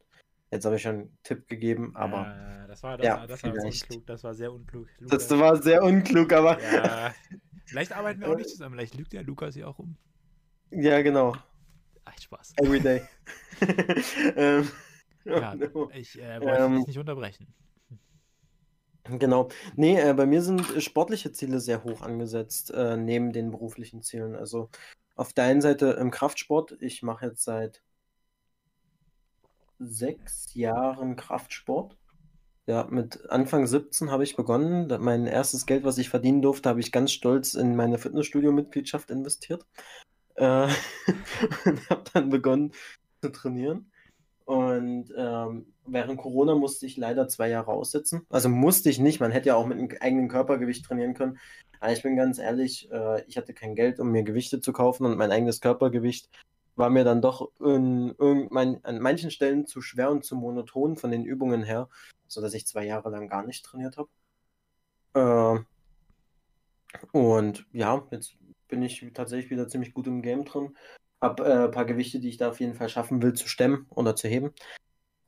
[0.50, 2.26] jetzt habe ich schon einen Tipp gegeben, aber.
[2.26, 4.88] Ja, das war, das, ja, war, das war unklug, das war sehr unklug.
[4.98, 5.28] Lukas.
[5.28, 6.60] Das war sehr unklug, aber.
[6.62, 7.14] Ja,
[7.66, 9.96] vielleicht arbeiten wir auch nicht zusammen, vielleicht lügt der Lukas hier auch um.
[10.70, 11.36] Ja, genau.
[12.04, 12.54] Ach, Spaß.
[12.56, 13.02] Every day.
[14.36, 14.68] ähm,
[15.24, 15.90] ja, no.
[15.94, 17.54] ich äh, wollte ähm, dich nicht unterbrechen.
[19.04, 19.48] Genau.
[19.74, 24.36] Nee, äh, bei mir sind sportliche Ziele sehr hoch angesetzt, äh, neben den beruflichen Zielen.
[24.36, 24.70] Also
[25.14, 26.76] auf der einen Seite im Kraftsport.
[26.80, 27.82] Ich mache jetzt seit
[29.78, 31.96] sechs Jahren Kraftsport.
[32.66, 34.88] Ja, mit Anfang 17 habe ich begonnen.
[35.00, 39.66] Mein erstes Geld, was ich verdienen durfte, habe ich ganz stolz in meine Fitnessstudio-Mitgliedschaft investiert.
[40.36, 40.68] Äh,
[41.64, 42.72] und habe dann begonnen
[43.20, 43.90] zu trainieren.
[44.44, 48.26] Und ähm, während Corona musste ich leider zwei Jahre aussetzen.
[48.28, 51.38] Also musste ich nicht, man hätte ja auch mit einem eigenen Körpergewicht trainieren können.
[51.82, 55.04] Aber ich bin ganz ehrlich, äh, ich hatte kein Geld, um mir Gewichte zu kaufen
[55.04, 56.30] und mein eigenes Körpergewicht
[56.76, 60.96] war mir dann doch in, in, mein, an manchen Stellen zu schwer und zu monoton
[60.96, 61.88] von den Übungen her,
[62.28, 64.08] sodass ich zwei Jahre lang gar nicht trainiert habe.
[65.56, 65.58] Äh,
[67.10, 68.36] und ja, jetzt
[68.68, 70.76] bin ich tatsächlich wieder ziemlich gut im Game drin.
[71.20, 73.86] Hab äh, ein paar Gewichte, die ich da auf jeden Fall schaffen will, zu stemmen
[73.90, 74.52] oder zu heben.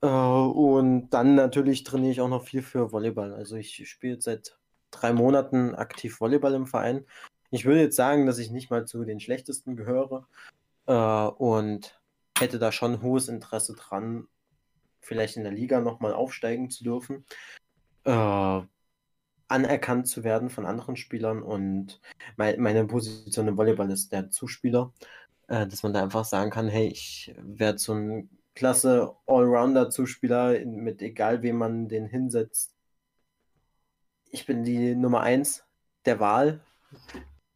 [0.03, 3.35] Äh, und dann natürlich trainiere ich auch noch viel für Volleyball.
[3.35, 4.57] Also ich spiele seit
[5.01, 7.05] drei Monaten aktiv Volleyball im Verein.
[7.51, 10.27] Ich würde jetzt sagen, dass ich nicht mal zu den schlechtesten gehöre
[10.87, 12.01] äh, und
[12.39, 14.27] hätte da schon hohes Interesse dran,
[15.01, 17.25] vielleicht in der Liga nochmal aufsteigen zu dürfen,
[18.05, 18.61] äh,
[19.49, 22.01] anerkannt zu werden von anderen Spielern und
[22.37, 24.93] mein, meine Position im Volleyball ist der Zuspieler,
[25.49, 31.03] äh, dass man da einfach sagen kann, hey, ich werde so ein klasse Allrounder-Zuspieler mit
[31.03, 32.74] egal wem man den hinsetzt.
[34.35, 35.65] Ich bin die Nummer eins
[36.07, 36.61] der Wahl.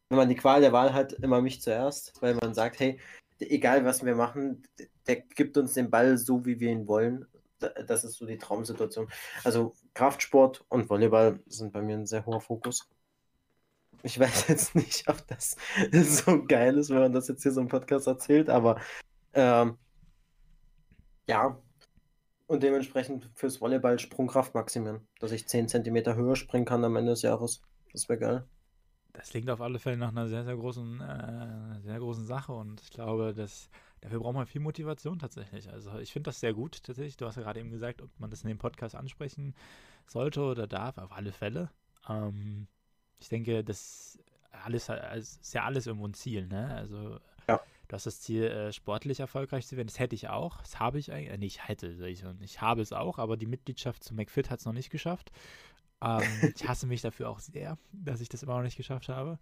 [0.07, 2.97] Wenn man die Qual der Wahl hat, immer mich zuerst, weil man sagt, hey,
[3.37, 4.63] egal was wir machen,
[5.05, 7.27] der gibt uns den Ball so, wie wir ihn wollen.
[7.59, 9.11] Das ist so die Traumsituation.
[9.43, 12.87] Also Kraftsport und Volleyball sind bei mir ein sehr hoher Fokus.
[14.01, 15.57] Ich weiß jetzt nicht, ob das
[15.91, 18.79] so geil ist, wenn man das jetzt hier so im Podcast erzählt, aber
[19.33, 19.77] ähm,
[21.27, 21.61] ja.
[22.49, 27.11] Und dementsprechend fürs Volleyball Sprungkraft maximieren, dass ich 10 cm höher springen kann am Ende
[27.11, 27.61] des Jahres.
[27.93, 28.47] Das wäre geil.
[29.13, 32.81] Das klingt auf alle Fälle nach einer sehr, sehr großen, äh, sehr großen Sache und
[32.81, 33.69] ich glaube, dass
[34.01, 35.69] dafür braucht man viel Motivation tatsächlich.
[35.69, 37.17] Also ich finde das sehr gut tatsächlich.
[37.17, 39.53] Du hast ja gerade eben gesagt, ob man das in dem Podcast ansprechen
[40.07, 41.69] sollte oder darf, auf alle Fälle.
[42.09, 42.65] Ähm,
[43.19, 44.17] ich denke, das
[44.49, 46.73] alles ist ja alles irgendwo ein Ziel, ne?
[46.73, 47.19] Also.
[47.89, 49.87] Du hast das Ziel, äh, sportlich erfolgreich zu werden.
[49.87, 50.61] Das hätte ich auch.
[50.61, 51.29] Das habe ich eigentlich.
[51.29, 54.59] Äh, nee, ich hätte, ich, ich habe es auch, aber die Mitgliedschaft zu McFit hat
[54.59, 55.31] es noch nicht geschafft.
[56.01, 56.21] Ähm,
[56.55, 59.39] ich hasse mich dafür auch sehr, dass ich das immer noch nicht geschafft habe.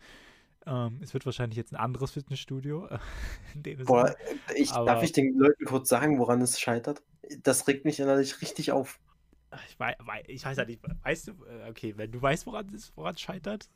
[0.66, 2.88] Ähm, es wird wahrscheinlich jetzt ein anderes Fitnessstudio.
[3.86, 4.16] Boah,
[4.56, 7.04] ich, Aber, darf ich den Leuten kurz sagen, woran es scheitert?
[7.44, 9.00] Das regt mich innerlich richtig auf.
[9.70, 9.96] Ich weiß,
[10.28, 13.70] ich weiß ja nicht, weißt du, äh, okay, wenn du weißt, woran es woran scheitert,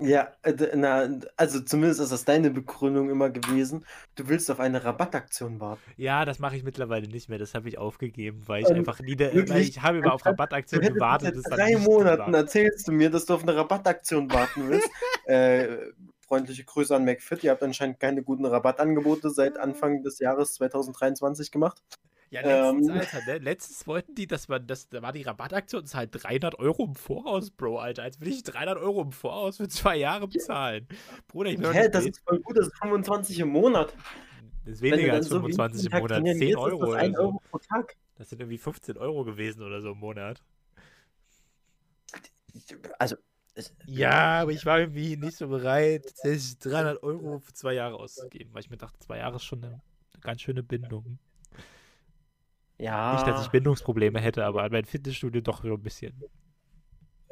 [0.00, 3.84] ja, äh, na, also zumindest ist das deine Begründung immer gewesen.
[4.14, 5.82] Du willst auf eine Rabattaktion warten.
[5.96, 7.38] Ja, das mache ich mittlerweile nicht mehr.
[7.38, 10.94] Das habe ich aufgegeben, weil ich ähm, einfach nie, weil ich habe immer auf Rabattaktionen
[10.94, 11.36] gewartet.
[11.42, 14.88] Seit drei Monaten erzählst du mir, dass du auf eine Rabattaktion warten willst.
[15.26, 15.92] äh,
[16.26, 17.44] freundliche Grüße an McFit.
[17.44, 21.82] Ihr habt anscheinend keine guten Rabattangebote seit Anfang des Jahres 2023 gemacht.
[22.32, 23.38] Ja, letztens, ähm, Alter, ne?
[23.40, 26.86] letztens wollten die, dass man, das, da war die Rabattaktion, das ist halt 300 Euro
[26.86, 28.04] im Voraus, Bro, Alter.
[28.04, 30.88] Als will ich 300 Euro im Voraus für zwei Jahre bezahlen.
[31.28, 33.94] Bruder, ich will Hä, das ist voll gut, das ist 25 im Monat.
[34.64, 37.20] Das ist weniger als 25 so im Monat, 10 Euro oder so.
[37.20, 37.96] Euro pro Tag.
[38.16, 40.42] Das sind irgendwie 15 Euro gewesen oder so im Monat.
[42.98, 43.16] Also,
[43.84, 48.62] ja, aber ich war irgendwie nicht so bereit, 300 Euro für zwei Jahre auszugeben, weil
[48.62, 49.82] ich mir dachte, zwei Jahre ist schon eine
[50.22, 51.18] ganz schöne Bindung.
[52.82, 53.12] Ja.
[53.12, 56.20] Nicht, dass ich Bindungsprobleme hätte, aber an mein Fitnessstudio doch so ein bisschen.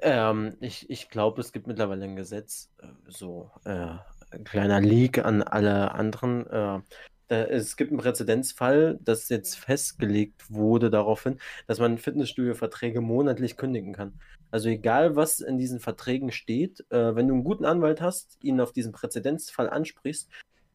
[0.00, 3.96] Ähm, ich ich glaube, es gibt mittlerweile ein Gesetz, äh, so äh,
[4.30, 6.46] ein kleiner Leak an alle anderen.
[6.46, 6.80] Äh,
[7.28, 14.20] es gibt einen Präzedenzfall, dass jetzt festgelegt wurde daraufhin, dass man Fitnessstudio-Verträge monatlich kündigen kann.
[14.52, 18.60] Also egal, was in diesen Verträgen steht, äh, wenn du einen guten Anwalt hast, ihn
[18.60, 20.30] auf diesen Präzedenzfall ansprichst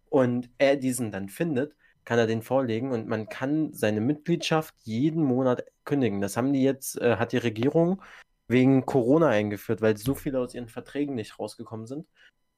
[0.10, 1.76] und er diesen dann findet,
[2.06, 6.22] kann er den vorlegen und man kann seine Mitgliedschaft jeden Monat kündigen.
[6.22, 8.02] Das haben die jetzt, äh, hat die Regierung
[8.48, 12.08] wegen Corona eingeführt, weil so viele aus ihren Verträgen nicht rausgekommen sind,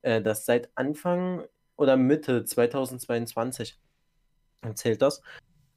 [0.02, 1.46] äh, dass seit Anfang
[1.78, 3.80] oder Mitte 2022
[4.74, 5.22] zählt das,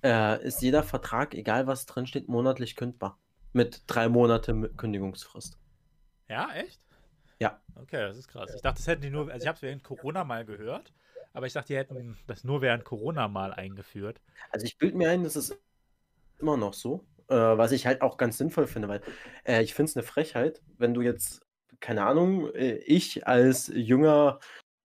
[0.03, 3.19] äh, ist jeder Vertrag, egal was drinsteht, monatlich kündbar.
[3.53, 5.59] Mit drei Monate Kündigungsfrist.
[6.29, 6.81] Ja, echt?
[7.41, 7.61] Ja.
[7.75, 8.53] Okay, das ist krass.
[8.55, 10.93] Ich dachte, das hätten die nur, also ich habe es während Corona mal gehört,
[11.33, 14.21] aber ich dachte, die hätten das nur während Corona mal eingeführt.
[14.51, 15.59] Also ich bilde mir ein, das ist
[16.39, 19.03] immer noch so, äh, was ich halt auch ganz sinnvoll finde, weil
[19.45, 21.47] äh, ich finde es eine Frechheit, wenn du jetzt,
[21.81, 24.41] keine Ahnung, äh, ich als junger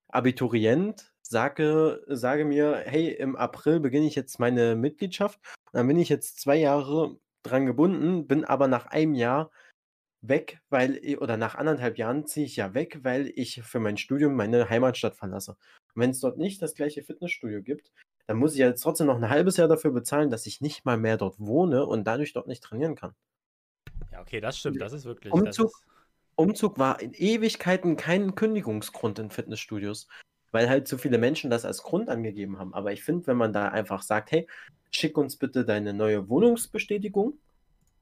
[0.10, 5.40] Abiturient sage, sage mir, hey, im April beginne ich jetzt meine Mitgliedschaft,
[5.72, 9.52] dann bin ich jetzt zwei Jahre dran gebunden, bin aber nach einem Jahr
[10.22, 14.36] weg, weil, oder nach anderthalb Jahren ziehe ich ja weg, weil ich für mein Studium
[14.36, 15.58] meine Heimatstadt verlasse.
[15.96, 17.92] Und wenn es dort nicht das gleiche Fitnessstudio gibt,
[18.28, 20.86] dann muss ich ja jetzt trotzdem noch ein halbes Jahr dafür bezahlen, dass ich nicht
[20.86, 23.14] mal mehr dort wohne und dadurch dort nicht trainieren kann.
[24.12, 25.32] Ja, okay, das stimmt, das ist wirklich.
[25.32, 25.86] Umzug, ist,
[26.36, 30.08] Umzug war in Ewigkeiten kein Kündigungsgrund in Fitnessstudios,
[30.52, 32.74] weil halt so viele Menschen das als Grund angegeben haben.
[32.74, 34.48] Aber ich finde, wenn man da einfach sagt, hey,
[34.92, 37.38] schick uns bitte deine neue Wohnungsbestätigung,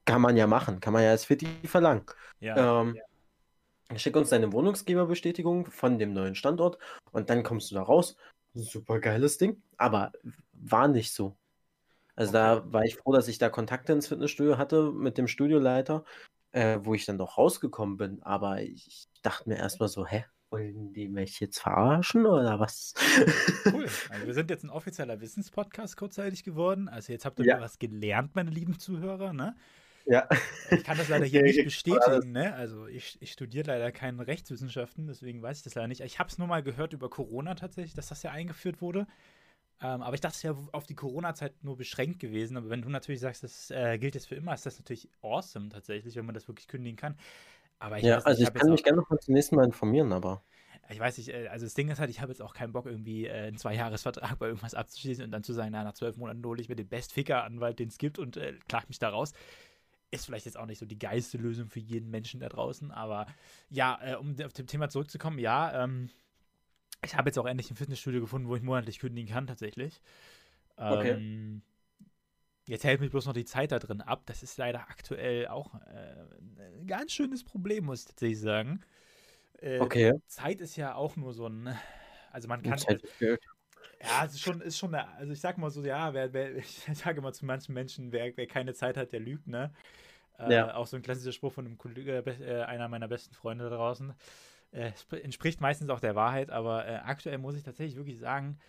[0.06, 2.04] kann man ja machen, kann man ja als Fitti verlangen.
[2.40, 2.82] ja.
[2.82, 2.98] Ähm,
[3.98, 6.78] Schick uns deine Wohnungsgeberbestätigung von dem neuen Standort
[7.12, 8.16] und dann kommst du da raus.
[8.54, 10.12] Super geiles Ding, aber
[10.54, 11.36] war nicht so.
[12.16, 16.04] Also da war ich froh, dass ich da Kontakte ins Fitnessstudio hatte mit dem Studioleiter,
[16.52, 18.22] äh, wo ich dann doch rausgekommen bin.
[18.22, 22.94] Aber ich dachte mir erstmal so, hä, wollen die mich jetzt verarschen oder was?
[23.66, 23.88] Cool.
[24.10, 26.88] Also wir sind jetzt ein offizieller Wissenspodcast kurzzeitig geworden.
[26.88, 27.60] Also jetzt habt ihr Ja.
[27.60, 29.56] was gelernt, meine lieben Zuhörer, ne?
[30.06, 30.28] Ja.
[30.70, 32.54] Ich kann das leider hier Ja, nicht bestätigen, ne?
[32.56, 36.02] Also ich, ich studiere leider keine Rechtswissenschaften, deswegen weiß ich das leider nicht.
[36.02, 39.06] Ich habe es nur mal gehört über Corona tatsächlich, dass das ja eingeführt wurde.
[39.82, 42.58] Ähm, aber ich dachte, es wäre auf die Corona-Zeit nur beschränkt gewesen.
[42.58, 45.70] Aber wenn du natürlich sagst, das äh, gilt jetzt für immer, ist das natürlich awesome
[45.70, 47.18] tatsächlich, wenn man das wirklich kündigen kann.
[47.80, 49.56] Aber ich Ja, weiß nicht, also ich hab kann mich gerne noch mal zum nächsten
[49.56, 50.44] Mal informieren, aber.
[50.90, 52.86] ich weiß nicht, äh, also das Ding ist halt, ich habe jetzt auch keinen Bock,
[52.86, 56.44] irgendwie äh, einen Zweijahresvertrag bei irgendwas abzuschließen und dann zu sagen, na, nach zwölf Monaten
[56.46, 59.34] hole ich mir den Best-Ficker-Anwalt, den es gibt und äh, klag mich da raus.
[60.14, 63.26] Ist vielleicht jetzt auch nicht so die geilste Lösung für jeden Menschen da draußen, aber
[63.70, 66.10] ja, äh, um auf dem Thema zurückzukommen, ja, ähm,
[67.04, 70.02] ich habe jetzt auch endlich ein Fitnessstudio gefunden, wo ich monatlich kündigen kann, tatsächlich.
[70.78, 71.14] Okay.
[71.14, 71.64] Ähm,
[72.66, 74.24] Jetzt hält mich bloß noch die Zeit da drin ab.
[74.26, 78.80] Das ist leider aktuell auch äh, ein ganz schönes Problem, muss ich tatsächlich sagen.
[79.60, 80.14] Äh, Okay.
[80.28, 81.76] Zeit ist ja auch nur so ein.
[82.32, 82.78] Also man kann.
[82.78, 83.42] Zeit ist Geld.
[84.04, 86.56] Ja, es ist schon, ist schon eine, also ich sag mal so, ja, wer, wer,
[86.58, 89.72] ich sage immer zu manchen Menschen, wer, wer keine Zeit hat, der lügt, ne?
[90.40, 90.76] Äh, Ja.
[90.76, 94.14] Auch so ein klassischer Spruch von einem Kollege, äh, einer meiner besten Freunde da draußen.
[94.72, 98.60] Äh, spr- entspricht meistens auch der Wahrheit, aber äh, aktuell muss ich tatsächlich wirklich sagen,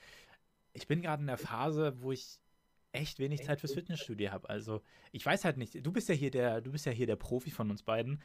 [0.73, 2.39] ich bin gerade in der Phase, wo ich
[2.93, 4.49] echt wenig Zeit fürs Fitnessstudio habe.
[4.51, 4.83] Also,
[5.13, 7.51] ich weiß halt nicht, du bist ja hier der, du bist ja hier der Profi
[7.51, 8.23] von uns beiden.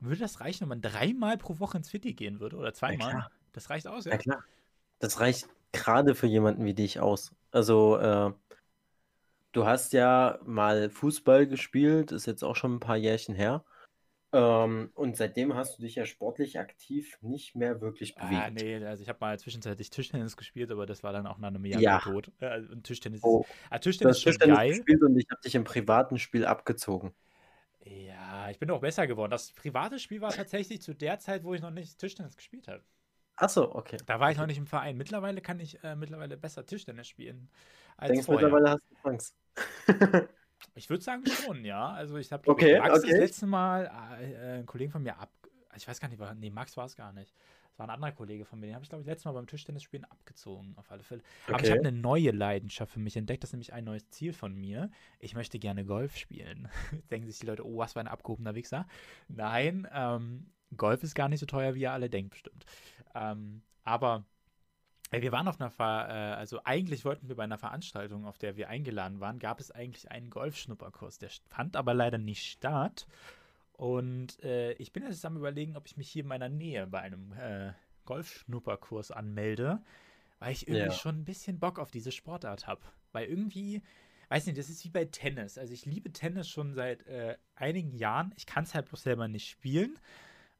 [0.00, 3.26] Würde das reichen, wenn man dreimal pro Woche ins Fitti gehen würde oder zweimal?
[3.52, 4.18] das reicht aus, Ja ja?
[4.18, 4.44] klar.
[5.00, 7.34] Das reicht gerade für jemanden wie dich aus.
[7.50, 8.32] Also, äh,
[9.52, 13.64] du hast ja mal Fußball gespielt, ist jetzt auch schon ein paar Jährchen her.
[14.32, 18.20] Ähm, und seitdem hast du dich ja sportlich aktiv nicht mehr wirklich bewegt.
[18.20, 21.48] Ah, nee, also ich habe mal zwischenzeitlich Tischtennis gespielt, aber das war dann auch nach
[21.48, 21.98] einem Jahr Ja.
[21.98, 22.30] tot.
[22.40, 24.86] Äh, und Tischtennis Oh, ist, ah, Tischtennis ist Tischtennis geil.
[24.86, 27.14] gespielt und ich habe dich im privaten Spiel abgezogen.
[27.84, 29.30] Ja, ich bin auch besser geworden.
[29.30, 32.84] Das private Spiel war tatsächlich zu der Zeit, wo ich noch nicht Tischtennis gespielt habe.
[33.42, 34.02] Achso, okay.
[34.06, 34.96] Da war ich noch nicht im Verein.
[34.96, 37.50] Mittlerweile kann ich äh, mittlerweile besser Tischtennis spielen
[37.96, 38.48] als Denkst vorher.
[38.48, 39.32] mittlerweile hast du Chance.
[40.74, 41.90] Ich würde sagen schon, ja.
[41.90, 43.08] Also ich habe Okay, Max okay.
[43.10, 43.90] das letzte Mal
[44.20, 45.30] äh, äh, einen Kollegen von mir ab.
[45.76, 47.34] Ich weiß gar nicht, war, nee, Max war es gar nicht.
[47.70, 49.46] Es war ein anderer Kollege von mir, den habe ich, glaube ich, letztes Mal beim
[49.46, 51.22] Tischtennisspielen abgezogen, auf alle Fälle.
[51.50, 51.70] Aber ich Okay.
[51.70, 53.42] habe eine neue Leidenschaft für mich entdeckt.
[53.42, 54.90] Das ist nämlich ein neues Ziel von mir.
[55.18, 56.68] Ich möchte gerne Golf spielen.
[57.10, 58.86] Denken sich die Leute, oh, was für ein abgehobener Wichser.
[59.28, 62.64] Nein, ähm, Golf ist gar nicht so teuer, wie ihr alle denkt, bestimmt.
[63.14, 64.24] Ähm, aber
[65.10, 68.38] äh, wir waren auf einer Ver äh, also eigentlich wollten wir bei einer Veranstaltung, auf
[68.38, 71.18] der wir eingeladen waren, gab es eigentlich einen Golfschnupperkurs.
[71.18, 73.06] Der fand aber leider nicht statt.
[73.72, 77.00] Und äh, ich bin jetzt am überlegen, ob ich mich hier in meiner Nähe bei
[77.00, 77.72] einem äh,
[78.04, 79.82] Golfschnupperkurs anmelde,
[80.38, 80.92] weil ich irgendwie Ja.
[80.92, 82.82] schon ein bisschen Bock auf diese Sportart habe.
[83.12, 83.82] Weil irgendwie,
[84.28, 85.58] weiß nicht, das ist wie bei Tennis.
[85.58, 88.32] Also ich liebe Tennis schon seit äh, einigen Jahren.
[88.36, 89.98] Ich kann es halt bloß selber nicht spielen.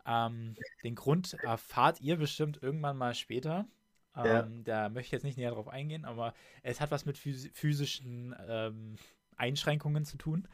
[0.07, 3.67] Ähm, den Grund erfahrt ihr bestimmt irgendwann mal später.
[4.17, 4.49] Ähm, Ja.
[4.65, 8.35] Da möchte ich jetzt nicht näher drauf eingehen, aber es hat was mit phys physischen
[8.49, 8.97] ähm,
[9.37, 10.49] Einschränkungen zu tun.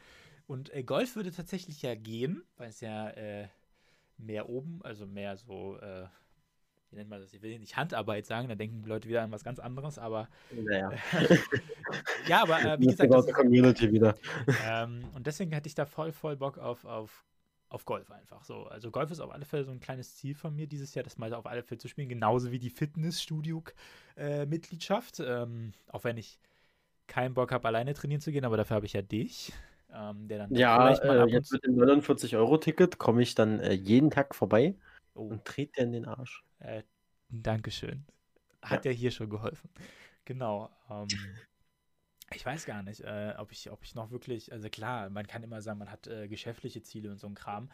[0.47, 3.47] Und äh, Golf würde tatsächlich ja gehen, weil es ja äh,
[4.17, 6.07] mehr oben, also mehr so, äh,
[6.89, 7.33] wie nennt man das?
[7.33, 10.27] Ich will nicht Handarbeit sagen, da denken die Leute wieder an was ganz anderes, aber
[10.51, 10.91] Naja.
[12.27, 14.15] ja, aber äh, wie gesagt, das Community wieder.
[14.65, 17.25] ähm, und deswegen hatte ich da voll, voll Bock auf, auf,
[17.69, 18.65] auf Golf einfach so.
[18.65, 21.17] Also Golf ist auf alle Fälle so ein kleines Ziel von mir dieses Jahr, das
[21.17, 25.19] mal auf alle Fälle zu spielen, genauso wie die Fitnessstudio-Mitgliedschaft.
[25.25, 26.39] ähm, auch wenn ich
[27.07, 29.53] keinen Bock habe, alleine trainieren zu gehen, aber dafür habe ich ja dich,
[29.93, 33.73] ähm, der dann Ja, vielleicht mal äh, jetzt mit dem 49-Euro-Ticket komme ich dann äh,
[33.73, 34.75] jeden Tag vorbei
[35.15, 36.43] Oh, und trete dir in den Arsch.
[36.59, 36.83] äh,
[37.29, 38.05] Dankeschön.
[38.61, 39.69] Hat ja hier schon geholfen.
[40.25, 40.69] Genau.
[40.89, 41.07] Ähm,
[42.33, 45.43] ich weiß gar nicht, äh, ob, ich, ob ich noch wirklich, also klar, man kann
[45.43, 47.69] immer sagen, man hat äh, geschäftliche Ziele und so ein Kram.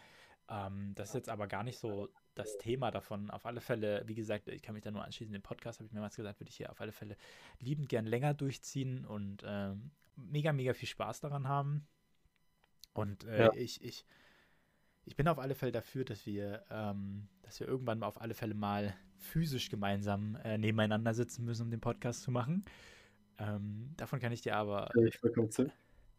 [0.47, 3.30] Ähm, das ist jetzt aber gar nicht so das Thema davon.
[3.32, 5.34] Auf alle Fälle, wie gesagt, ich kann mich da nur anschließen.
[5.34, 7.18] Den Podcast habe ich mehrmals gesagt, würde ich hier auf alle Fälle
[7.60, 11.88] liebend gern länger durchziehen und ähm, mega, mega viel Spaß daran haben.
[12.93, 13.53] Und äh, Ja.
[13.53, 14.06] ich, ich,
[15.06, 18.34] ich bin auf alle Fälle dafür, dass wir, ähm, dass wir irgendwann mal auf alle
[18.34, 22.66] Fälle mal physisch gemeinsam äh, nebeneinander sitzen müssen, um den Podcast zu machen.
[23.38, 24.89] Ähm, davon kann ich dir aber.
[24.95, 25.71] Ich vollkommen zu.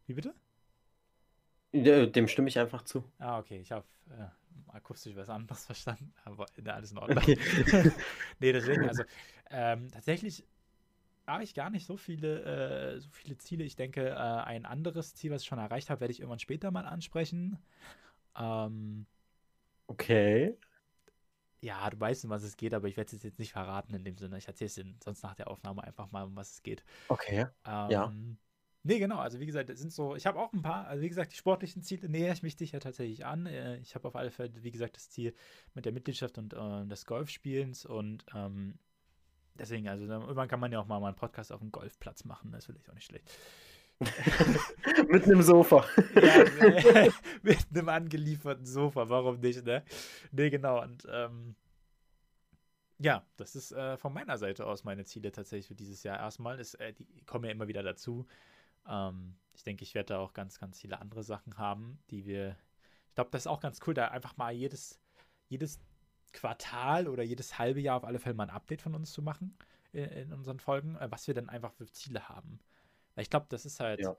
[0.06, 0.34] Wie bitte?
[1.72, 3.04] Dem stimme ich einfach zu.
[3.18, 3.60] Ah, okay.
[3.60, 4.28] Ich habe äh,
[4.68, 7.18] akustisch was anderes verstanden, aber alles in Ordnung.
[7.18, 7.38] Okay.
[8.40, 9.02] nee, deswegen, also
[9.50, 10.46] ähm, tatsächlich
[11.26, 13.64] habe ich gar nicht so viele, äh, so viele Ziele.
[13.64, 16.70] Ich denke, äh, ein anderes Ziel, was ich schon erreicht habe, werde ich irgendwann später
[16.70, 17.58] mal ansprechen.
[18.38, 19.06] Ähm,
[19.88, 20.56] okay.
[21.66, 24.04] Ja, du weißt, um was es geht, aber ich werde es jetzt nicht verraten in
[24.04, 24.38] dem Sinne.
[24.38, 26.84] Ich erzähle es sonst nach der Aufnahme einfach mal, um was es geht.
[27.08, 27.48] Okay.
[27.66, 28.12] Ähm, ja.
[28.84, 29.18] Nee, genau.
[29.18, 31.36] Also wie gesagt, das sind so, ich habe auch ein paar, also wie gesagt, die
[31.36, 33.46] sportlichen Ziele nähere ich mich sicher tatsächlich an.
[33.46, 35.34] Äh, ich habe auf alle Fälle, wie gesagt, das Ziel
[35.74, 38.78] mit der Mitgliedschaft und äh, des Golfspielens und ähm,
[39.54, 42.60] deswegen, also irgendwann kann man ja auch mal einen Podcast auf dem Golfplatz machen, das
[42.60, 43.28] ist vielleicht auch nicht schlecht.
[45.08, 45.84] mit einem Sofa.
[46.14, 47.08] ja,
[47.42, 49.84] mit einem angelieferten Sofa, warum nicht, ne?
[50.32, 50.82] Nee, genau.
[50.82, 51.56] Und ähm,
[52.98, 56.58] ja, das ist äh, von meiner Seite aus meine Ziele tatsächlich für dieses Jahr erstmal.
[56.58, 58.26] Ist, äh, die kommen ja immer wieder dazu.
[58.88, 62.56] Ähm, ich denke, ich werde da auch ganz, ganz viele andere Sachen haben, die wir.
[63.08, 65.00] Ich glaube, das ist auch ganz cool, da einfach mal jedes,
[65.48, 65.80] jedes
[66.32, 69.56] Quartal oder jedes halbe Jahr auf alle Fälle mal ein Update von uns zu machen
[69.92, 72.60] in, äh, in unseren Folgen, äh, was wir dann einfach für Ziele haben.
[73.16, 74.00] Ich glaube, das ist halt.
[74.00, 74.16] Ja.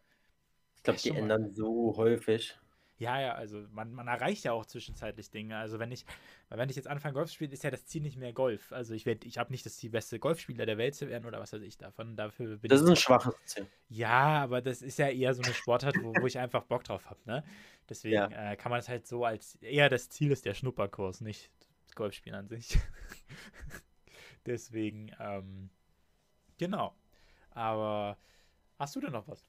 [0.75, 2.57] Ich glaube, die ändern so häufig.
[2.99, 5.55] Ja, ja, also man, man erreicht ja auch zwischenzeitlich Dinge.
[5.57, 6.03] Also wenn ich,
[6.49, 8.71] wenn ich jetzt anfange Golf zu spielen, ist ja das Ziel nicht mehr Golf.
[8.71, 11.39] Also ich werde, ich habe nicht das Ziel, beste Golfspieler der Welt zu werden oder
[11.39, 12.15] was weiß ich davon.
[12.15, 13.67] Dafür bin das ist ein schwaches Ziel.
[13.89, 17.07] Ja, aber das ist ja eher so eine Sportart, wo, wo ich einfach Bock drauf
[17.07, 17.43] habe, ne?
[17.87, 18.51] Deswegen ja.
[18.51, 21.51] äh, kann man es halt so als eher das Ziel ist der Schnupperkurs, nicht
[21.85, 22.79] das Golfspielen an sich.
[24.47, 25.69] Deswegen, ähm,
[26.57, 26.95] genau.
[27.51, 28.17] Aber
[28.79, 29.45] hast du denn noch was?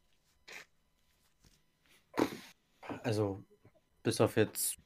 [3.03, 3.45] Also,
[4.03, 4.79] bis auf jetzt,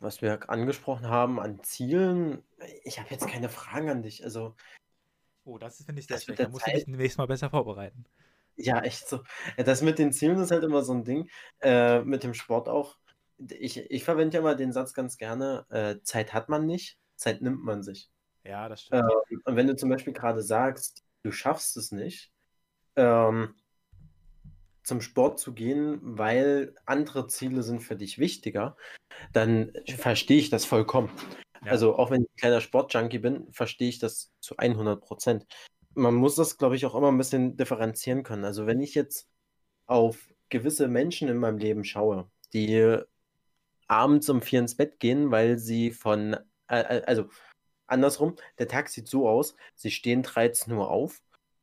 [0.00, 2.42] was wir angesprochen haben an Zielen,
[2.84, 4.24] ich habe jetzt keine Fragen an dich.
[4.24, 4.56] Also,
[5.44, 6.40] oh, das finde ich sehr schlecht.
[6.40, 6.74] Da musst Zeit...
[6.74, 8.04] du dich nächstes Mal besser vorbereiten.
[8.56, 9.22] Ja, echt so.
[9.56, 11.28] Das mit den Zielen ist halt immer so ein Ding.
[11.60, 12.98] Äh, mit dem Sport auch.
[13.38, 17.42] Ich, ich verwende ja immer den Satz ganz gerne: äh, Zeit hat man nicht, Zeit
[17.42, 18.10] nimmt man sich.
[18.44, 19.10] Ja, das stimmt.
[19.10, 22.32] Äh, und wenn du zum Beispiel gerade sagst, du schaffst es nicht,
[22.96, 23.54] ähm,
[24.82, 28.76] zum Sport zu gehen, weil andere Ziele sind für dich wichtiger,
[29.32, 31.10] dann verstehe ich das vollkommen.
[31.64, 31.72] Ja.
[31.72, 35.46] Also auch wenn ich ein kleiner Sportjunkie bin, verstehe ich das zu 100 Prozent.
[35.94, 38.44] Man muss das, glaube ich, auch immer ein bisschen differenzieren können.
[38.44, 39.28] Also wenn ich jetzt
[39.86, 42.98] auf gewisse Menschen in meinem Leben schaue, die
[43.86, 46.34] abends um vier ins Bett gehen, weil sie von,
[46.68, 47.28] äh, äh also
[47.86, 51.22] andersrum, der Tag sieht so aus, sie stehen 13 Uhr auf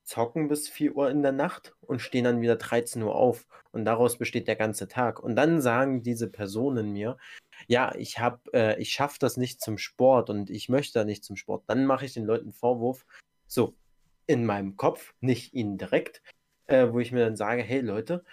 [0.10, 3.48] zocken bis 4 Uhr in der Nacht und stehen dann wieder 13 Uhr auf.
[3.72, 5.20] Und daraus besteht der ganze Tag.
[5.20, 7.18] Und dann sagen diese Personen mir,
[7.68, 11.24] ja, ich habe, äh, ich schaffe das nicht zum Sport und ich möchte da nicht
[11.24, 11.64] zum Sport.
[11.68, 13.06] Dann mache ich den Leuten Vorwurf,
[13.48, 13.76] so
[14.26, 16.24] in meinem Kopf, nicht ihnen direkt,
[16.66, 18.24] äh, wo ich mir dann sage, hey Leute,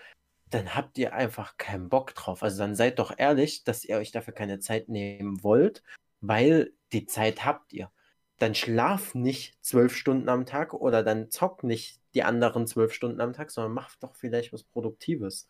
[0.48, 2.42] dann habt ihr einfach keinen Bock drauf.
[2.42, 5.82] Also dann seid doch ehrlich, dass ihr euch dafür keine Zeit nehmen wollt,
[6.20, 7.90] weil die Zeit habt ihr
[8.38, 13.20] dann schlaf nicht zwölf Stunden am Tag oder dann zock nicht die anderen zwölf Stunden
[13.20, 15.48] am Tag, sondern mach doch vielleicht was Produktives.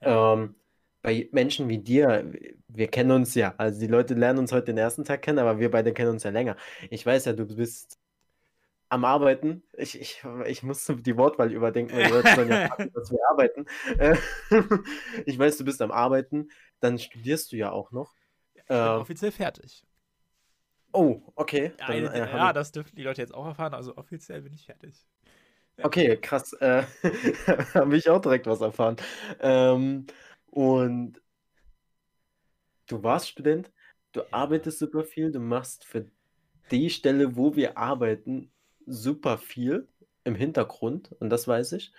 [0.00, 0.54] Ähm,
[1.02, 2.32] bei Menschen wie dir,
[2.68, 5.58] wir kennen uns ja, also die Leute lernen uns heute den ersten Tag kennen, aber
[5.58, 6.56] wir beide kennen uns ja länger.
[6.90, 7.98] Ich weiß ja, du bist
[8.88, 9.62] am Arbeiten.
[9.72, 13.66] Ich, ich, ich musste die Wortwahl überdenken, weil Leute sollen ja fragen, dass wir arbeiten.
[15.26, 18.14] ich weiß, du bist am Arbeiten, dann studierst du ja auch noch.
[18.54, 19.84] Ich bin ähm, offiziell fertig.
[20.92, 21.72] Oh, okay.
[21.78, 23.74] Dann, äh, ja, das dürften die Leute jetzt auch erfahren.
[23.74, 25.06] Also offiziell bin ich fertig.
[25.78, 25.86] Ja.
[25.86, 26.52] Okay, krass.
[26.54, 26.84] Äh,
[27.74, 28.96] Habe ich auch direkt was erfahren.
[29.40, 30.06] Ähm,
[30.46, 31.20] und
[32.86, 33.70] du warst Student,
[34.12, 34.26] du ja.
[34.30, 36.06] arbeitest super viel, du machst für
[36.70, 38.50] die Stelle, wo wir arbeiten,
[38.86, 39.88] super viel
[40.24, 41.12] im Hintergrund.
[41.20, 41.92] Und das weiß ich.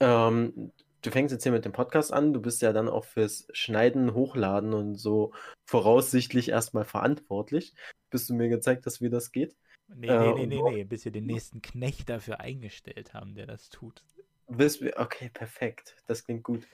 [0.00, 0.72] Ähm,
[1.02, 4.14] du fängst jetzt hier mit dem Podcast an, du bist ja dann auch fürs Schneiden,
[4.14, 5.32] Hochladen und so
[5.66, 7.74] voraussichtlich erstmal verantwortlich,
[8.10, 9.56] bis du mir gezeigt hast, wie das geht.
[9.88, 13.70] Nee, nee, nee, nee, nee, bis wir den nächsten Knecht dafür eingestellt haben, der das
[13.70, 14.04] tut.
[14.46, 16.66] Bis wir, okay, perfekt, das klingt gut.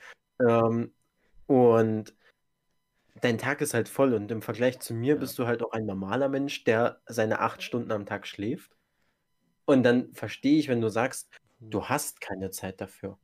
[0.47, 0.93] Ähm,
[1.47, 2.14] und
[3.22, 5.20] dein Tag ist halt voll und im Vergleich zu mir ja.
[5.20, 8.77] bist du halt auch ein normaler Mensch, der seine acht Stunden am Tag schläft.
[9.64, 13.18] Und dann verstehe ich, wenn du sagst, du hast keine Zeit dafür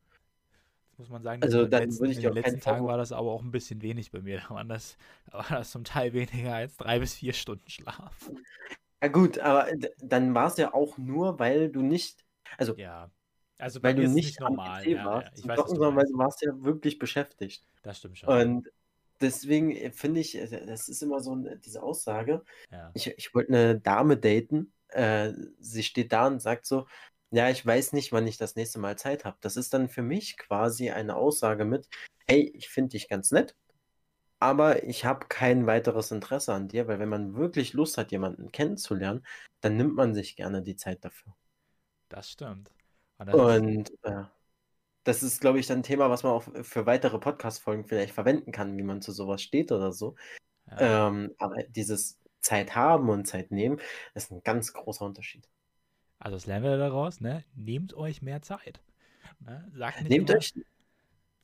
[1.03, 1.42] muss man sagen.
[1.42, 3.82] Also dann letzten, würde ich in den letzten Tagen war das aber auch ein bisschen
[3.82, 4.40] wenig bei mir.
[4.40, 4.96] Da war das,
[5.32, 8.30] war das zum Teil weniger als drei bis vier Stunden Schlaf.
[9.03, 9.66] Ja gut, aber
[9.98, 12.24] dann war es ja auch nur, weil du nicht,
[12.57, 13.11] also ja,
[13.59, 15.32] also weil du nicht, normal, ja, warst, ja.
[15.34, 17.64] Ich weiß, sondern weil du warst ja wirklich beschäftigt.
[17.82, 18.28] Das stimmt schon.
[18.28, 18.68] Und
[19.20, 22.44] deswegen äh, finde ich, äh, das ist immer so diese Aussage.
[22.70, 22.92] Ja.
[22.94, 24.72] Ich, ich wollte eine Dame daten.
[24.88, 26.86] Äh, sie steht da und sagt so,
[27.33, 29.37] ja, ich weiß nicht, wann ich das nächste Mal Zeit habe.
[29.41, 31.89] Das ist dann für mich quasi eine Aussage mit,
[32.28, 33.57] hey, ich finde dich ganz nett.
[34.41, 38.51] aber ich habe kein weiteres Interesse an dir, weil wenn man wirklich Lust hat, jemanden
[38.51, 39.24] kennenzulernen,
[39.61, 41.35] dann nimmt man sich gerne die Zeit dafür.
[42.09, 42.70] Das stimmt.
[43.18, 44.24] Und, das Und ist, äh,
[45.05, 48.53] das ist, glaube ich, dann ein Thema, was man auch für weitere Podcast-Folgen vielleicht verwenden
[48.53, 50.16] kann, wie man zu sowas steht oder so.
[50.70, 51.09] Ja.
[51.09, 53.80] Ähm, aber dieses Zeit haben und Zeit nehmen,
[54.14, 55.49] ist ein ganz großer Unterschied.
[56.23, 57.43] Also das lernen wir daraus, ne?
[57.57, 58.81] Nehmt euch mehr Zeit.
[59.41, 59.68] Ne?
[59.75, 60.55] Sagt nicht Nehmt immer, euch.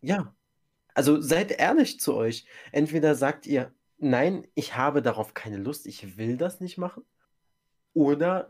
[0.02, 0.34] Ja.
[0.94, 2.46] Also seid ehrlich zu euch.
[2.70, 7.04] Entweder sagt ihr, nein, ich habe darauf keine Lust, ich will das nicht machen.
[7.92, 8.46] Oder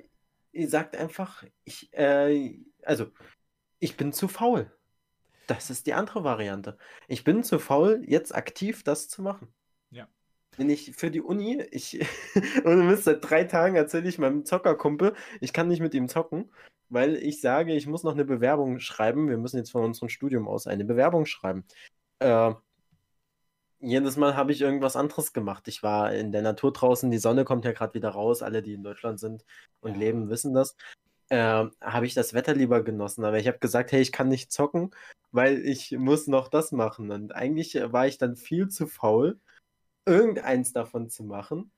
[0.52, 3.10] ihr sagt einfach, ich, äh, also,
[3.78, 4.70] ich bin zu faul.
[5.46, 6.76] Das ist die andere Variante.
[7.06, 9.48] Ich bin zu faul, jetzt aktiv das zu machen.
[9.90, 10.06] Ja.
[10.58, 12.00] Wenn ich für die Uni, ich,
[12.64, 16.50] und seit drei Tagen erzähle ich meinem Zockerkumpel, ich kann nicht mit ihm zocken,
[16.88, 19.28] weil ich sage, ich muss noch eine Bewerbung schreiben.
[19.28, 21.64] Wir müssen jetzt von unserem Studium aus eine Bewerbung schreiben.
[22.18, 22.54] Äh,
[23.80, 25.68] jedes Mal habe ich irgendwas anderes gemacht.
[25.68, 28.42] Ich war in der Natur draußen, die Sonne kommt ja gerade wieder raus.
[28.42, 29.44] Alle, die in Deutschland sind
[29.80, 29.98] und ja.
[29.98, 30.76] leben, wissen das.
[31.28, 33.24] Äh, habe ich das Wetter lieber genossen.
[33.24, 34.90] Aber ich habe gesagt, hey, ich kann nicht zocken,
[35.30, 37.12] weil ich muss noch das machen.
[37.12, 39.38] Und eigentlich war ich dann viel zu faul,
[40.08, 41.70] irgendeins davon zu machen.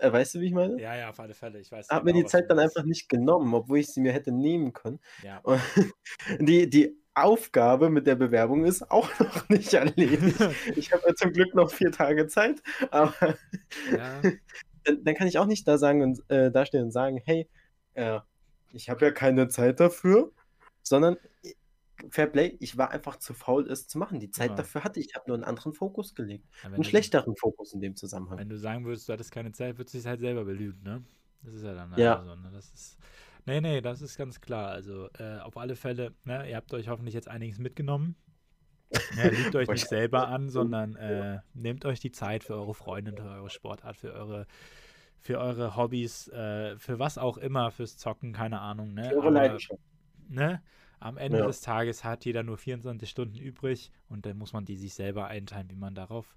[0.00, 0.80] Äh, weißt du, wie ich meine?
[0.80, 1.60] Ja, ja, auf alle Fälle.
[1.60, 1.88] Ich weiß.
[1.90, 5.00] Habe mir die Zeit dann einfach nicht genommen, obwohl ich sie mir hätte nehmen können.
[5.22, 5.38] Ja.
[5.42, 5.60] Und
[6.40, 10.38] die, die Aufgabe mit der Bewerbung ist auch noch nicht erledigt.
[10.76, 13.36] ich habe ja zum Glück noch vier Tage Zeit, aber
[13.90, 14.20] ja.
[14.84, 17.48] dann, dann, kann ich auch nicht da sagen und äh, dastehen und sagen, hey,
[17.94, 18.20] äh,
[18.72, 20.30] ich habe ja keine Zeit dafür,
[20.82, 21.16] sondern
[22.10, 24.20] Fairplay, ich war einfach zu faul, es zu machen.
[24.20, 24.56] Die Zeit ja.
[24.56, 25.08] dafür hatte ich.
[25.08, 26.46] Ich habe nur einen anderen Fokus gelegt.
[26.62, 28.38] Ja, einen schlechteren Fokus in dem Zusammenhang.
[28.38, 31.04] Wenn du sagen würdest, du hattest keine Zeit, würdest du dich halt selber belügen, ne?
[31.42, 32.22] Das ist ja dann ja.
[32.24, 32.50] so, ne?
[32.52, 32.98] Das ist.
[33.46, 34.68] Nee, nee, das ist ganz klar.
[34.68, 38.14] Also äh, auf alle Fälle, ne, ihr habt euch hoffentlich jetzt einiges mitgenommen.
[39.16, 43.16] Ja, liebt euch nicht selber an, sondern äh, nehmt euch die Zeit für eure Freundin,
[43.16, 44.46] für eure Sportart, für eure
[45.20, 48.94] für eure Hobbys, äh, für was auch immer, fürs Zocken, keine Ahnung.
[48.94, 49.10] Ne?
[49.10, 49.80] Für eure Leidenschaft.
[50.28, 50.62] Ne?
[51.00, 51.46] Am Ende ja.
[51.46, 55.26] des Tages hat jeder nur 24 Stunden übrig und dann muss man die sich selber
[55.28, 56.36] einteilen, wie man darauf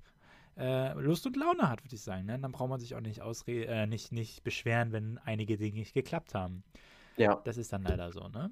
[0.57, 2.25] äh, Lust und Laune hat, würde ich sagen.
[2.25, 2.37] Ne?
[2.39, 5.93] Dann braucht man sich auch nicht, ausre äh, nicht, nicht beschweren, wenn einige Dinge nicht
[5.93, 6.63] geklappt haben.
[7.17, 7.41] Ja.
[7.43, 8.51] Das ist dann leider so, ne?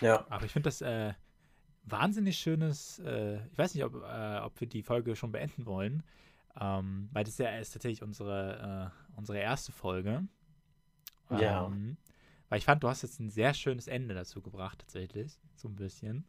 [0.00, 0.26] Ja.
[0.30, 1.12] Aber ich finde das äh,
[1.84, 6.02] wahnsinnig schönes, äh, ich weiß nicht, ob, äh, ob wir die Folge schon beenden wollen,
[6.60, 10.26] ähm, weil das ja ist tatsächlich unsere, äh, unsere erste Folge.
[11.30, 11.66] Ja.
[11.66, 11.96] Ähm,
[12.48, 15.38] weil ich fand, du hast jetzt ein sehr schönes Ende dazu gebracht, tatsächlich.
[15.56, 16.24] So ein bisschen.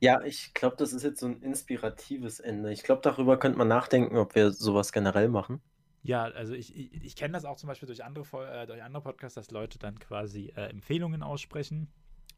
[0.00, 2.72] Ja, ich glaube, das ist jetzt so ein inspiratives Ende.
[2.72, 5.60] Ich glaube, darüber könnte man nachdenken, ob wir sowas generell machen.
[6.02, 9.02] Ja, also ich, ich, ich kenne das auch zum Beispiel durch andere, äh, durch andere
[9.02, 11.88] Podcasts, dass Leute dann quasi äh, Empfehlungen aussprechen.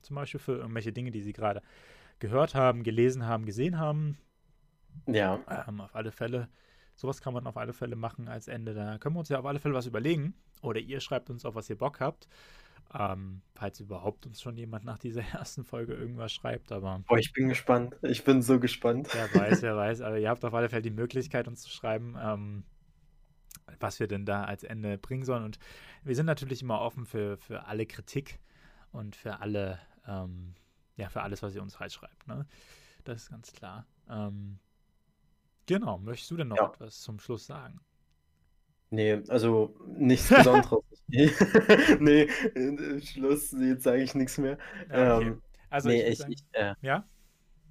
[0.02, 1.62] Zum Beispiel für irgendwelche Dinge, die sie gerade
[2.20, 4.18] gehört haben, gelesen haben, gesehen haben.
[5.06, 5.40] Ja.
[5.66, 6.48] Ähm, auf alle Fälle
[6.98, 8.74] Sowas kann man auf alle Fälle machen als Ende.
[8.74, 10.34] Da können wir uns ja auf alle Fälle was überlegen.
[10.62, 12.26] Oder ihr schreibt uns auf, was ihr Bock habt.
[12.94, 17.02] Ähm, falls überhaupt uns schon jemand nach dieser ersten Folge irgendwas schreibt, aber.
[17.08, 17.96] Oh, ich bin gespannt.
[18.02, 19.08] Ich bin so gespannt.
[19.12, 20.00] Wer weiß, wer weiß.
[20.00, 22.64] Aber ihr habt auf alle Fälle die Möglichkeit, uns zu schreiben, ähm,
[23.80, 25.44] was wir denn da als Ende bringen sollen.
[25.44, 25.58] Und
[26.02, 28.40] wir sind natürlich immer offen für, für alle Kritik
[28.92, 30.54] und für alle, ähm,
[30.96, 32.26] ja, für alles, was ihr uns halt schreibt.
[32.26, 32.46] Ne?
[33.04, 33.86] Das ist ganz klar.
[34.08, 34.58] Ähm,
[35.68, 36.72] Genau, möchtest du denn noch ja.
[36.72, 37.78] etwas zum Schluss sagen?
[38.88, 40.82] Nee, also nichts Besonderes.
[42.00, 44.58] nee, äh, Schluss, jetzt sage ich nichts mehr.
[44.90, 45.26] Ja, okay.
[45.26, 47.04] ähm, also nee, ich, ich, äh, ja?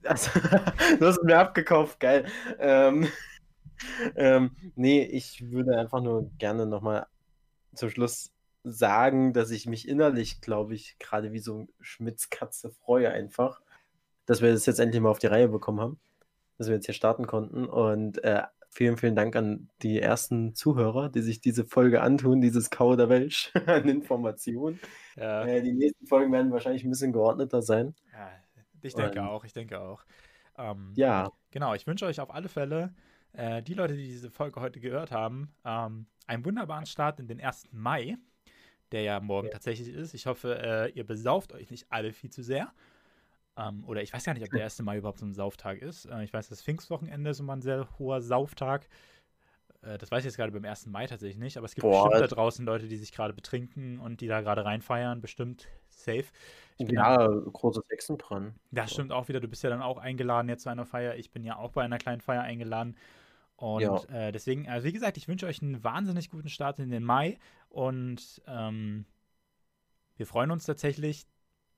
[0.03, 0.31] Also,
[0.99, 2.25] du hast es mir abgekauft, geil.
[2.59, 3.07] Ähm,
[4.15, 7.07] ähm, nee, ich würde einfach nur gerne nochmal
[7.73, 8.31] zum Schluss
[8.63, 13.61] sagen, dass ich mich innerlich, glaube ich, gerade wie so ein Schmitzkatze freue einfach,
[14.25, 15.99] dass wir das jetzt endlich mal auf die Reihe bekommen haben
[16.57, 17.65] dass wir jetzt hier starten konnten.
[17.65, 18.43] Und äh,
[18.77, 23.89] vielen, vielen Dank an die ersten Zuhörer, die sich diese Folge antun, dieses Kauderwelsch an
[23.89, 24.79] Informationen.
[25.15, 25.43] Ja.
[25.45, 27.95] Äh, die nächsten Folgen werden wahrscheinlich ein bisschen geordneter sein.
[28.13, 28.29] Ja,
[28.83, 30.05] ich denke Und, auch, ich denke auch.
[30.59, 31.31] Ähm, ja.
[31.49, 32.93] Genau, ich wünsche euch auf alle Fälle,
[33.33, 37.41] äh, die Leute, die diese Folge heute gehört haben, ähm, einen wunderbaren Start in den
[37.41, 37.69] 1.
[37.71, 38.15] Mai,
[38.91, 39.53] der ja morgen ja.
[39.53, 40.13] tatsächlich ist.
[40.13, 42.71] Ich hoffe, äh, ihr besauft euch nicht alle viel zu sehr.
[43.57, 44.81] Ähm, oder ich weiß gar nicht, ob der 1.
[44.83, 46.05] Mai überhaupt so ein Sauftag ist.
[46.05, 48.87] Äh, ich weiß, das Pfingstwochenende ist immer ein sehr hoher Sauftag.
[49.81, 50.87] Äh, das weiß ich jetzt gerade beim 1.
[50.87, 53.99] Mai tatsächlich nicht, aber es gibt Boah, bestimmt da draußen Leute, die sich gerade betrinken
[53.99, 55.21] und die da gerade reinfeiern.
[55.21, 56.25] Bestimmt safe.
[56.77, 58.55] ja, dann, großes Hexenbrenn.
[58.71, 59.39] Das stimmt auch wieder.
[59.39, 61.15] Du bist ja dann auch eingeladen jetzt zu einer Feier.
[61.15, 62.95] Ich bin ja auch bei einer kleinen Feier eingeladen.
[63.55, 64.03] Und ja.
[64.09, 67.39] äh, deswegen, also wie gesagt, ich wünsche euch einen wahnsinnig guten Start in den Mai
[67.69, 69.05] und ähm,
[70.15, 71.25] wir freuen uns tatsächlich,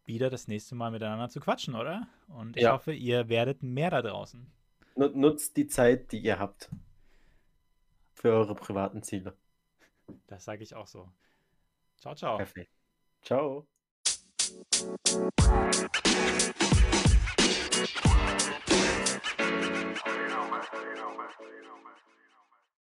[0.10, 2.10] wieder das nächste Mal miteinander zu quatschen, oder?
[2.28, 2.74] Und ich ja.
[2.74, 4.46] hoffe, ihr werdet mehr da draußen.
[4.96, 6.70] Nutzt die Zeit, die ihr habt.
[8.20, 9.34] für eure privaten Ziele.
[10.28, 11.10] Das sage ich auch so.
[11.98, 12.36] Ciao, ciao.
[12.36, 12.72] Perfekt.
[13.22, 13.66] Ciao.